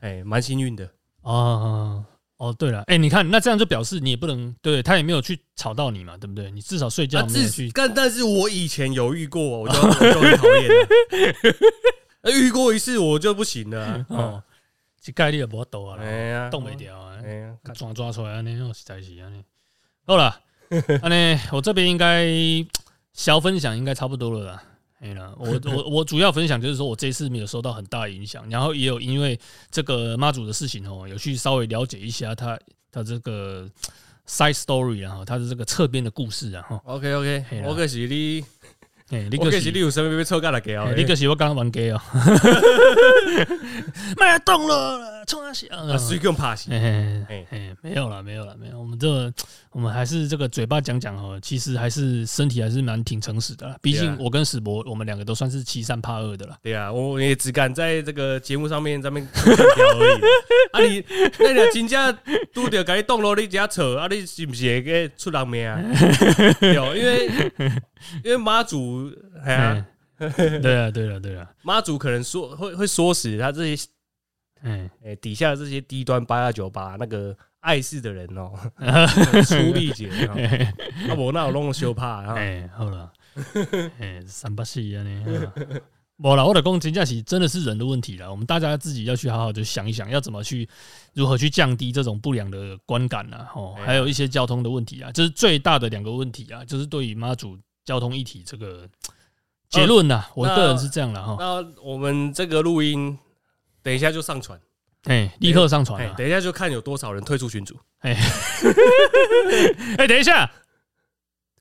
[0.00, 0.88] 哎，蛮幸运的。
[1.22, 2.04] 哦
[2.38, 6.50] 哦，对了，哎，你看，那这样就表示你也不能，对他也没有去吵到你嘛，对不对？
[6.50, 7.70] 你至少睡觉没有去。
[7.72, 12.32] 但但是我以前有遇过，我就我就很讨厌了。
[12.34, 14.04] 遇过一次我就不行了。
[14.08, 14.42] 哦。
[15.02, 17.18] 这概率也不多啊，动没掉啊，
[17.74, 19.42] 抓抓出来安尼，实在是安尼。
[20.06, 20.40] 好了，
[21.02, 22.24] 安尼我这边应该
[23.12, 24.62] 小分享应该差不多了啦。
[25.00, 29.36] 哎了，我 我我主要分享就是说我这次没有受到很大影响，然后也有因为
[29.72, 32.56] 这个妈祖的事情哦，有去稍微了解一下他
[32.92, 33.68] 他这个
[34.28, 36.80] side story 然后他的这个侧边的故事然后。
[36.84, 38.44] OK OK，我可是你。
[39.38, 40.86] 我可是你有什么被抽干了给啊？
[40.96, 42.00] 你可是我刚刚玩 gay 哦，
[44.16, 45.68] 卖动了，冲啊响，
[45.98, 46.72] 谁更怕死？
[46.72, 48.78] 哎哎，没有了，没有了，没有。
[48.78, 49.32] 我们这
[49.70, 53.78] 我们还是这个嘴巴讲讲哦，其实还是身体还是蛮挺诚实的。
[53.80, 56.56] 毕竟我跟史博，我们两个都算是欺善怕恶的了。
[56.62, 60.20] 对啊，我也只敢在这个节目上面咱们聊而已。
[60.72, 61.04] 啊，你
[61.38, 62.18] 那你真正
[62.52, 65.80] 拄着该动了，你只扯啊，你是不是会出人命啊？
[66.60, 67.30] 有，因为
[68.24, 69.10] 因为妈祖。
[69.44, 69.86] 哎呀，
[70.18, 73.88] 对啊，对啊，对啊，妈祖可能说会会说死他这些，
[74.62, 78.52] 哎哎，底下这些低端八幺九八那个碍事的人哦，
[79.46, 80.08] 出力姐，
[81.06, 83.12] 那，我那有弄修怕，哎，好了，
[84.00, 85.52] 哎，三八四啊呢，
[86.18, 90.68] 我了，我的工真正是真的是人的问题了，我们大家自己要去好好的想一想，要怎么去
[91.14, 93.46] 如何去降低这种不良的观感呢？
[93.54, 97.58] 哦，还有一些交通的问题啊，这是最大的两个问题啊，就是对于妈祖。
[97.84, 98.88] 交通议题这个
[99.68, 101.36] 结论呢，我个人是这样的哈。
[101.36, 103.18] 那我们这个录音
[103.82, 104.60] 等一下就上传，
[105.04, 106.10] 哎，立刻上传啊！
[106.10, 107.78] 哎等一下就看有多少人退出群组。
[107.98, 108.16] 哎，
[110.06, 110.50] 等一下，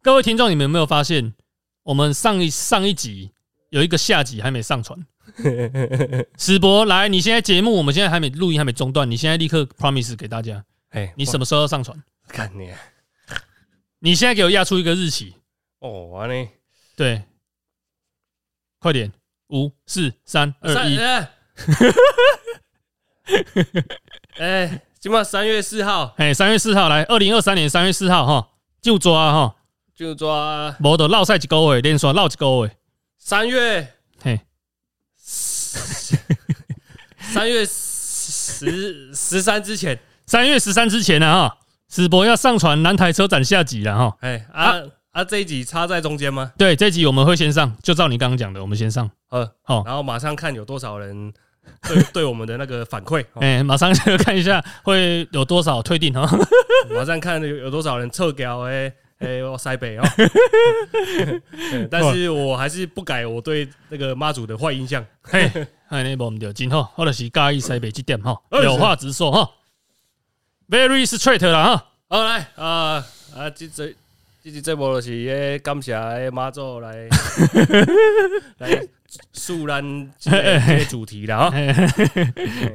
[0.02, 1.34] 各位听众，你们有没有发现，
[1.84, 3.32] 我们上一上一集
[3.70, 5.06] 有一个下集还没上传？
[6.38, 12.02] 史博，来，你现在节目我们现在还没录音，还没中断，你现在立刻 promise 给大家，哎，你什么时候要上传？
[12.28, 12.72] 看你？
[14.00, 15.36] 你现在给我压出一个日期，
[15.80, 16.48] 哦，完了，
[16.96, 17.24] 对，
[18.80, 19.12] 快点，
[19.50, 20.98] 五四三二一，
[21.66, 21.94] 三
[24.38, 28.50] 哎，今晚三月四号哎，三月四号来，二零二三年三月四号哈，
[28.82, 29.56] 就抓哈，
[29.96, 32.76] 就抓无得绕赛一个月，连续绕一个月，
[33.18, 34.42] 三月嘿，
[37.34, 41.58] 三月十十三之前，三月十三之前呢哈，
[41.90, 44.18] 史博要上传南台车展下集了哈。
[44.22, 44.74] 哎啊
[45.12, 46.54] 啊，这一集插在中间吗？
[46.58, 49.12] 对，这集我们会先上，就照你刚刚讲的，我们先上。
[49.30, 51.34] 呃，好，然后马上看有多少人
[51.88, 56.28] 对 对我们的那个反馈，哦哎，马上就看一下会有多少退订哈。
[56.94, 60.04] 马上看有有多少人撤掉哎哎，我塞北哦。
[61.52, 65.06] 对 但是我还是不改我对那个妈祖的坏印象。
[65.24, 65.50] 嘿，
[65.90, 69.52] 哎，那无唔对，真好，我就是介意塞北这点哈，哎有话直说哈。
[70.70, 73.06] Very straight 啦哈，好来啊
[73.36, 73.94] 啊，这这
[74.44, 77.08] 这这这波就是诶，感谢诶妈祖来
[78.60, 78.88] 来
[79.34, 81.58] 肃然这个主题了 哈。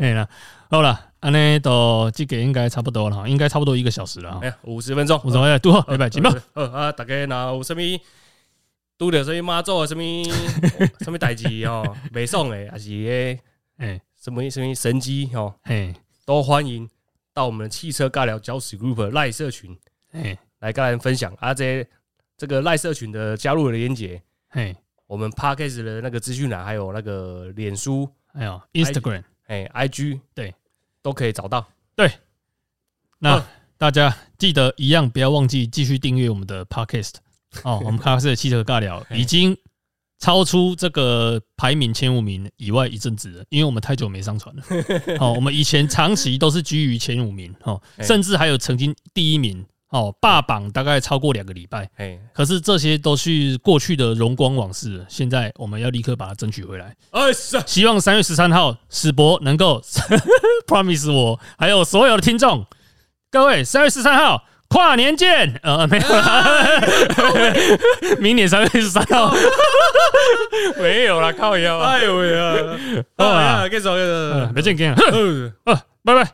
[0.01, 0.28] 哎啦，
[0.70, 6.34] 好啦，安尼都这个应该差不多了哈，应该差不多一个小时了五十分钟，我说哎，拄好，拜拜，进吧。
[6.55, 7.78] 呃啊，大家若有啥物
[8.99, 10.24] 拄着啥物妈祖的啥物
[11.05, 13.41] 啥物代志哦， 袂爽的，还是诶
[13.78, 16.89] 哎什么什么神机哦，哎都欢迎
[17.32, 19.76] 到我们汽车尬聊交史 group 赖社群
[20.12, 21.55] 哎来跟人分享啊。
[21.55, 21.87] 这
[22.37, 24.74] 这个赖社群的加入的连接，哎，
[25.07, 30.54] 我们 podcast 的那个资讯栏，还有那个脸书、还有，Instagram，哎 IG，对，
[31.02, 31.66] 都可以找到。
[31.94, 32.11] 对
[33.18, 33.46] 那好
[33.78, 37.14] 大家记得一样不要忘记继续订阅我们的 Podcast
[37.62, 37.80] 哦。
[37.84, 39.57] 我们 Podcast 的汽车尬聊 已经
[40.18, 44.62] 超出这个排名前五名以外一阵子了，因为我们太久没上传了。
[45.20, 51.89] 哦，我们以前长期都是居于前五名哦，甚至还有曾经第一名哦，霸榜大概超过两个礼拜。
[51.97, 56.95] 哎可是这些都是过去的荣光往事了，现在我们要立刻把它争取回来。
[57.12, 57.22] 哎
[57.66, 59.80] 希望三月十三号史博能够
[60.66, 62.66] promise 我，还有所有的听众，
[63.30, 65.59] 各位三月十三号跨年见。
[65.62, 66.80] 呃，没有啦，
[68.18, 69.32] 明年三月十三号。
[70.78, 72.55] 没有啦，靠腰啊，哎呦喂啊！
[73.16, 76.30] 好啊啊，继续继续呃，没见见，呃呃，拜拜。